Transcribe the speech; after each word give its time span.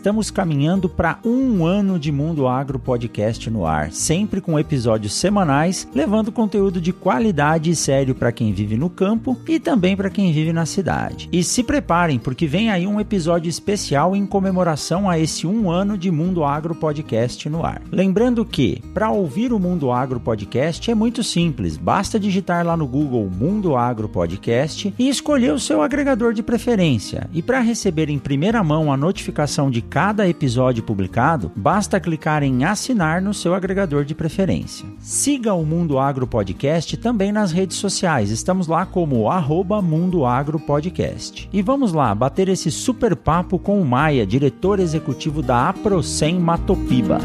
Estamos 0.00 0.30
caminhando 0.30 0.88
para 0.88 1.18
um 1.22 1.62
ano 1.66 1.98
de 1.98 2.10
Mundo 2.10 2.48
Agro 2.48 2.78
Podcast 2.78 3.50
no 3.50 3.66
ar, 3.66 3.92
sempre 3.92 4.40
com 4.40 4.58
episódios 4.58 5.12
semanais, 5.12 5.86
levando 5.94 6.32
conteúdo 6.32 6.80
de 6.80 6.90
qualidade 6.90 7.68
e 7.68 7.76
sério 7.76 8.14
para 8.14 8.32
quem 8.32 8.50
vive 8.50 8.78
no 8.78 8.88
campo 8.88 9.36
e 9.46 9.60
também 9.60 9.94
para 9.94 10.08
quem 10.08 10.32
vive 10.32 10.54
na 10.54 10.64
cidade. 10.64 11.28
E 11.30 11.44
se 11.44 11.62
preparem, 11.62 12.18
porque 12.18 12.46
vem 12.46 12.70
aí 12.70 12.86
um 12.86 12.98
episódio 12.98 13.50
especial 13.50 14.16
em 14.16 14.24
comemoração 14.24 15.06
a 15.06 15.18
esse 15.18 15.46
um 15.46 15.70
ano 15.70 15.98
de 15.98 16.10
Mundo 16.10 16.44
Agro 16.44 16.74
Podcast 16.74 17.46
no 17.50 17.62
ar. 17.62 17.82
Lembrando 17.92 18.42
que, 18.42 18.82
para 18.94 19.10
ouvir 19.10 19.52
o 19.52 19.60
Mundo 19.60 19.92
Agro 19.92 20.18
Podcast 20.18 20.90
é 20.90 20.94
muito 20.94 21.22
simples, 21.22 21.76
basta 21.76 22.18
digitar 22.18 22.64
lá 22.64 22.74
no 22.74 22.86
Google 22.86 23.28
Mundo 23.28 23.76
Agro 23.76 24.08
Podcast 24.08 24.94
e 24.98 25.10
escolher 25.10 25.52
o 25.52 25.60
seu 25.60 25.82
agregador 25.82 26.32
de 26.32 26.42
preferência. 26.42 27.28
E 27.34 27.42
para 27.42 27.60
receber 27.60 28.08
em 28.08 28.18
primeira 28.18 28.64
mão 28.64 28.90
a 28.90 28.96
notificação 28.96 29.70
de 29.70 29.89
cada 29.90 30.28
episódio 30.28 30.84
publicado, 30.84 31.50
basta 31.56 31.98
clicar 31.98 32.44
em 32.44 32.64
assinar 32.64 33.20
no 33.20 33.34
seu 33.34 33.52
agregador 33.52 34.04
de 34.04 34.14
preferência. 34.14 34.86
Siga 35.00 35.52
o 35.52 35.66
Mundo 35.66 35.98
Agro 35.98 36.28
Podcast 36.28 36.96
também 36.96 37.32
nas 37.32 37.50
redes 37.50 37.76
sociais. 37.76 38.30
Estamos 38.30 38.68
lá 38.68 38.86
como 38.86 39.28
arroba 39.28 39.82
Mundo 39.82 40.24
Agro 40.24 40.60
Podcast. 40.60 41.48
E 41.52 41.60
vamos 41.60 41.92
lá 41.92 42.14
bater 42.14 42.48
esse 42.48 42.70
super 42.70 43.16
papo 43.16 43.58
com 43.58 43.80
o 43.80 43.84
Maia, 43.84 44.24
diretor 44.24 44.78
executivo 44.78 45.42
da 45.42 45.68
Aprocem 45.68 46.38
Matopiba. 46.38 47.18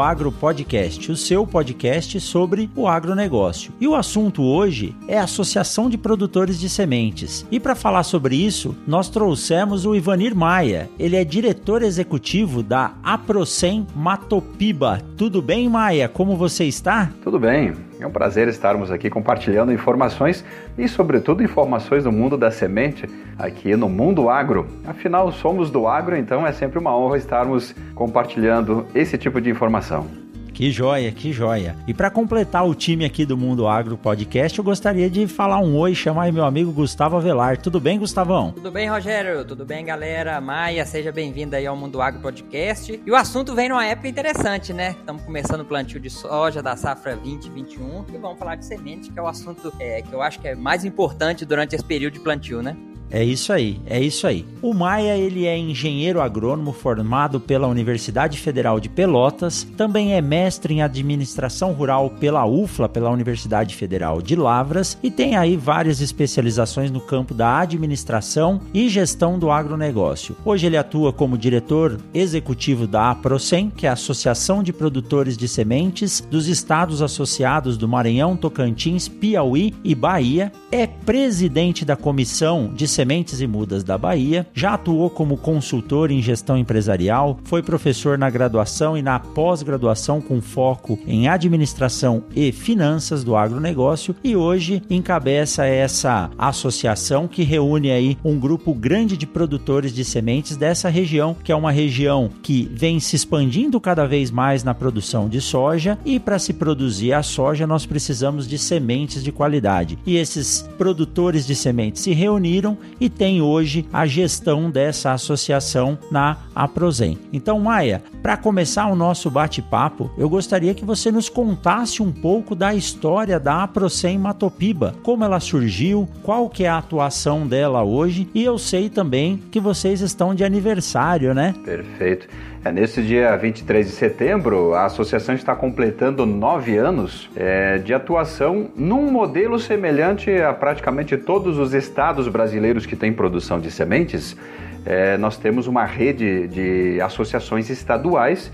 Agro 0.00 0.30
Podcast, 0.32 1.10
o 1.10 1.16
seu 1.16 1.46
podcast 1.46 2.20
sobre 2.20 2.70
o 2.74 2.86
agronegócio. 2.86 3.72
E 3.80 3.86
o 3.86 3.94
assunto 3.94 4.42
hoje 4.42 4.94
é 5.08 5.18
a 5.18 5.24
Associação 5.24 5.88
de 5.88 5.98
Produtores 5.98 6.58
de 6.58 6.68
Sementes. 6.68 7.46
E 7.50 7.58
para 7.58 7.74
falar 7.74 8.02
sobre 8.02 8.36
isso, 8.36 8.76
nós 8.86 9.08
trouxemos 9.08 9.84
o 9.86 9.94
Ivanir 9.94 10.34
Maia. 10.34 10.88
Ele 10.98 11.16
é 11.16 11.24
diretor 11.24 11.82
executivo 11.82 12.62
da 12.62 12.94
Aprocem 13.02 13.86
Matopiba. 13.94 15.00
Tudo 15.16 15.40
bem, 15.42 15.68
Maia? 15.68 16.08
Como 16.08 16.36
você 16.36 16.64
está? 16.64 17.12
Tudo 17.22 17.38
bem. 17.38 17.74
É 17.98 18.06
um 18.06 18.10
prazer 18.10 18.46
estarmos 18.48 18.90
aqui 18.90 19.08
compartilhando 19.08 19.72
informações 19.72 20.44
e, 20.76 20.86
sobretudo, 20.86 21.42
informações 21.42 22.04
do 22.04 22.12
mundo 22.12 22.36
da 22.36 22.50
semente 22.50 23.08
aqui 23.38 23.74
no 23.74 23.88
Mundo 23.88 24.28
Agro. 24.28 24.66
Afinal, 24.86 25.32
somos 25.32 25.70
do 25.70 25.86
agro, 25.86 26.16
então 26.16 26.46
é 26.46 26.52
sempre 26.52 26.78
uma 26.78 26.96
honra 26.96 27.16
estarmos 27.16 27.74
compartilhando 27.94 28.86
esse 28.94 29.16
tipo 29.16 29.40
de 29.40 29.48
informação. 29.48 30.25
Que 30.56 30.70
joia, 30.70 31.12
que 31.12 31.34
joia. 31.34 31.76
E 31.86 31.92
para 31.92 32.10
completar 32.10 32.66
o 32.66 32.74
time 32.74 33.04
aqui 33.04 33.26
do 33.26 33.36
Mundo 33.36 33.68
Agro 33.68 33.94
Podcast, 33.98 34.58
eu 34.58 34.64
gostaria 34.64 35.10
de 35.10 35.28
falar 35.28 35.58
um 35.58 35.76
oi, 35.76 35.94
chamar 35.94 36.32
meu 36.32 36.46
amigo 36.46 36.72
Gustavo 36.72 37.14
Avelar. 37.14 37.58
Tudo 37.58 37.78
bem, 37.78 37.98
Gustavão? 37.98 38.52
Tudo 38.52 38.70
bem, 38.70 38.88
Rogério? 38.88 39.44
Tudo 39.44 39.66
bem, 39.66 39.84
galera? 39.84 40.40
Maia, 40.40 40.86
seja 40.86 41.12
bem-vinda 41.12 41.58
aí 41.58 41.66
ao 41.66 41.76
Mundo 41.76 42.00
Agro 42.00 42.22
Podcast. 42.22 42.98
E 43.04 43.10
o 43.10 43.14
assunto 43.14 43.54
vem 43.54 43.68
numa 43.68 43.84
época 43.84 44.08
interessante, 44.08 44.72
né? 44.72 44.92
Estamos 44.98 45.22
começando 45.24 45.60
o 45.60 45.64
plantio 45.66 46.00
de 46.00 46.08
soja 46.08 46.62
da 46.62 46.74
safra 46.74 47.16
2021 47.16 48.06
e 48.14 48.16
vamos 48.16 48.38
falar 48.38 48.56
de 48.56 48.64
semente, 48.64 49.12
que 49.12 49.18
é 49.18 49.22
o 49.22 49.26
assunto 49.26 49.70
é, 49.78 50.00
que 50.00 50.14
eu 50.14 50.22
acho 50.22 50.40
que 50.40 50.48
é 50.48 50.54
mais 50.54 50.86
importante 50.86 51.44
durante 51.44 51.74
esse 51.74 51.84
período 51.84 52.14
de 52.14 52.20
plantio, 52.20 52.62
né? 52.62 52.74
É 53.10 53.22
isso 53.22 53.52
aí, 53.52 53.80
é 53.86 54.00
isso 54.00 54.26
aí. 54.26 54.44
O 54.60 54.74
Maia, 54.74 55.16
ele 55.16 55.46
é 55.46 55.56
engenheiro 55.56 56.20
agrônomo 56.20 56.72
formado 56.72 57.38
pela 57.38 57.68
Universidade 57.68 58.38
Federal 58.38 58.80
de 58.80 58.88
Pelotas, 58.88 59.64
também 59.76 60.14
é 60.14 60.20
mestre 60.20 60.74
em 60.74 60.82
administração 60.82 61.72
rural 61.72 62.10
pela 62.10 62.44
UFLA, 62.46 62.88
pela 62.88 63.10
Universidade 63.10 63.74
Federal 63.74 64.20
de 64.20 64.34
Lavras, 64.34 64.98
e 65.02 65.10
tem 65.10 65.36
aí 65.36 65.56
várias 65.56 66.00
especializações 66.00 66.90
no 66.90 67.00
campo 67.00 67.32
da 67.32 67.60
administração 67.60 68.60
e 68.74 68.88
gestão 68.88 69.38
do 69.38 69.50
agronegócio. 69.50 70.36
Hoje 70.44 70.66
ele 70.66 70.76
atua 70.76 71.12
como 71.12 71.38
diretor 71.38 71.98
executivo 72.12 72.86
da 72.86 73.10
APROCEM, 73.12 73.70
que 73.70 73.86
é 73.86 73.90
a 73.90 73.92
Associação 73.92 74.62
de 74.62 74.72
Produtores 74.72 75.36
de 75.36 75.46
Sementes 75.46 76.20
dos 76.28 76.48
estados 76.48 77.00
associados 77.02 77.76
do 77.76 77.88
Maranhão, 77.88 78.36
Tocantins, 78.36 79.08
Piauí 79.08 79.74
e 79.84 79.94
Bahia, 79.94 80.52
é 80.72 80.86
presidente 80.86 81.84
da 81.84 81.96
comissão 81.96 82.70
de 82.74 82.95
Sementes 82.96 83.42
e 83.42 83.46
Mudas 83.46 83.84
da 83.84 83.98
Bahia, 83.98 84.46
já 84.54 84.72
atuou 84.72 85.10
como 85.10 85.36
consultor 85.36 86.10
em 86.10 86.22
gestão 86.22 86.56
empresarial, 86.56 87.38
foi 87.44 87.62
professor 87.62 88.16
na 88.16 88.30
graduação 88.30 88.96
e 88.96 89.02
na 89.02 89.18
pós-graduação 89.18 90.18
com 90.18 90.40
foco 90.40 90.98
em 91.06 91.28
administração 91.28 92.24
e 92.34 92.50
finanças 92.50 93.22
do 93.22 93.36
agronegócio 93.36 94.16
e 94.24 94.34
hoje 94.34 94.82
encabeça 94.88 95.66
essa 95.66 96.30
associação 96.38 97.28
que 97.28 97.42
reúne 97.42 97.90
aí 97.90 98.16
um 98.24 98.38
grupo 98.38 98.72
grande 98.72 99.14
de 99.14 99.26
produtores 99.26 99.92
de 99.92 100.02
sementes 100.02 100.56
dessa 100.56 100.88
região, 100.88 101.36
que 101.44 101.52
é 101.52 101.54
uma 101.54 101.72
região 101.72 102.30
que 102.42 102.66
vem 102.72 102.98
se 102.98 103.14
expandindo 103.14 103.78
cada 103.78 104.06
vez 104.06 104.30
mais 104.30 104.64
na 104.64 104.72
produção 104.72 105.28
de 105.28 105.42
soja 105.42 105.98
e 106.02 106.18
para 106.18 106.38
se 106.38 106.54
produzir 106.54 107.12
a 107.12 107.22
soja 107.22 107.66
nós 107.66 107.84
precisamos 107.84 108.48
de 108.48 108.56
sementes 108.56 109.22
de 109.22 109.30
qualidade. 109.30 109.98
E 110.06 110.16
esses 110.16 110.62
produtores 110.78 111.46
de 111.46 111.54
sementes 111.54 112.00
se 112.00 112.14
reuniram 112.14 112.78
e 113.00 113.08
tem 113.08 113.40
hoje 113.40 113.86
a 113.92 114.06
gestão 114.06 114.70
dessa 114.70 115.12
associação 115.12 115.98
na 116.10 116.36
Aprozen. 116.54 117.18
Então, 117.32 117.60
Maia, 117.60 118.02
para 118.22 118.36
começar 118.36 118.86
o 118.86 118.96
nosso 118.96 119.30
bate-papo, 119.30 120.10
eu 120.16 120.28
gostaria 120.28 120.74
que 120.74 120.84
você 120.84 121.10
nos 121.10 121.28
contasse 121.28 122.02
um 122.02 122.12
pouco 122.12 122.54
da 122.54 122.74
história 122.74 123.38
da 123.38 123.62
Aprocem 123.62 124.18
Matopiba, 124.18 124.94
como 125.02 125.24
ela 125.24 125.40
surgiu, 125.40 126.08
qual 126.22 126.48
que 126.48 126.64
é 126.64 126.68
a 126.68 126.78
atuação 126.78 127.46
dela 127.46 127.82
hoje 127.82 128.28
e 128.34 128.42
eu 128.42 128.58
sei 128.58 128.88
também 128.88 129.42
que 129.50 129.60
vocês 129.60 130.00
estão 130.00 130.34
de 130.34 130.44
aniversário, 130.44 131.34
né? 131.34 131.54
Perfeito. 131.64 132.28
É, 132.66 132.72
nesse 132.72 133.00
dia 133.00 133.36
23 133.36 133.86
de 133.86 133.92
setembro, 133.92 134.74
a 134.74 134.86
associação 134.86 135.36
está 135.36 135.54
completando 135.54 136.26
nove 136.26 136.76
anos 136.76 137.30
é, 137.36 137.78
de 137.78 137.94
atuação 137.94 138.70
num 138.74 139.08
modelo 139.08 139.56
semelhante 139.56 140.32
a 140.42 140.52
praticamente 140.52 141.16
todos 141.16 141.58
os 141.58 141.72
estados 141.72 142.26
brasileiros 142.26 142.84
que 142.84 142.96
têm 142.96 143.12
produção 143.12 143.60
de 143.60 143.70
sementes. 143.70 144.36
É, 144.84 145.16
nós 145.16 145.36
temos 145.36 145.68
uma 145.68 145.84
rede 145.84 146.48
de 146.48 147.00
associações 147.00 147.70
estaduais 147.70 148.50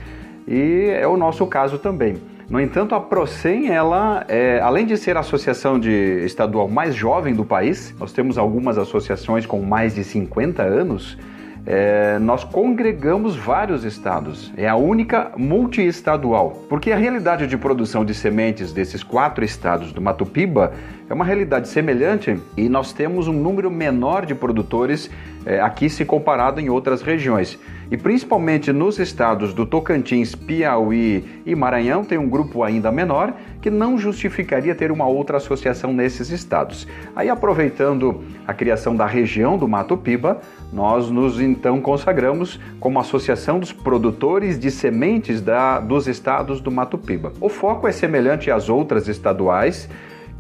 e 0.47 0.91
é 0.91 1.07
o 1.07 1.17
nosso 1.17 1.47
caso 1.47 1.79
também. 1.79 2.17
No 2.51 2.61
entanto, 2.61 2.95
a 2.95 3.01
Procem, 3.01 3.71
ela, 3.71 4.27
é, 4.29 4.61
além 4.61 4.85
de 4.85 4.99
ser 4.99 5.17
a 5.17 5.21
associação 5.21 5.81
de 5.81 6.23
estadual 6.27 6.69
mais 6.69 6.95
jovem 6.95 7.35
do 7.35 7.47
país, 7.47 7.95
nós 7.99 8.13
temos 8.13 8.37
algumas 8.37 8.77
associações 8.77 9.47
com 9.47 9.63
mais 9.63 9.95
de 9.95 10.05
50 10.05 10.63
anos 10.63 11.17
é, 11.65 12.19
nós 12.19 12.45
congregamos 12.45 13.37
vários 13.37 13.85
estados. 13.85 14.53
É 14.57 14.69
a 14.69 14.77
única 14.77 15.33
multiestadual, 15.37 16.65
porque 16.69 16.91
a 16.91 16.97
realidade 16.97 17.47
de 17.47 17.57
produção 17.57 18.05
de 18.05 18.15
sementes 18.15 18.73
desses 18.73 19.03
quatro 19.03 19.45
estados 19.45 19.93
do 19.93 20.01
Mato 20.01 20.27
Piba 20.27 20.73
é 21.09 21.15
uma 21.15 21.25
realidade 21.25 21.69
semelhante 21.69 22.39
e 22.57 22.69
nós 22.69 22.93
temos 22.93 23.29
um 23.29 23.33
número 23.33 23.71
menor 23.71 24.27
de 24.27 24.35
produtores 24.35 25.11
é, 25.45 25.61
aqui 25.61 25.89
se 25.89 26.05
comparado 26.05 26.61
em 26.61 26.69
outras 26.69 27.03
regiões. 27.03 27.59
E 27.91 27.97
principalmente 27.97 28.73
nos 28.73 28.99
estados 28.99 29.53
do 29.53 29.67
Tocantins, 29.67 30.35
Piauí 30.35 31.43
e 31.45 31.55
Maranhão, 31.55 32.05
tem 32.05 32.17
um 32.17 32.29
grupo 32.29 32.63
ainda 32.63 32.91
menor 32.91 33.35
que 33.61 33.71
não 33.71 33.99
justificaria 33.99 34.75
ter 34.75 34.91
uma 34.91 35.07
outra 35.07 35.37
associação 35.37 35.93
nesses 35.93 36.31
estados. 36.31 36.89
Aí, 37.15 37.29
aproveitando 37.29 38.25
a 38.47 38.55
criação 38.55 38.97
da 38.97 39.05
região 39.05 39.59
do 39.59 39.69
Mato 39.69 39.97
Piba, 39.97 40.41
nós 40.73 41.11
nos 41.11 41.39
então 41.39 41.83
consagramos 41.83 42.59
como 42.81 42.99
Associação 42.99 43.59
dos 43.59 43.73
Produtores 43.73 44.59
de 44.59 44.71
Sementes 44.71 45.43
da, 45.43 45.79
dos 45.79 46.09
Estados 46.09 46.63
do 46.63 46.71
Mato 46.71 46.97
Piba. 46.97 47.33
O 47.41 47.51
foco 47.51 47.87
é 47.87 47.93
semelhante 47.93 48.51
às 48.51 48.71
outras 48.71 49.07
estaduais 49.07 49.89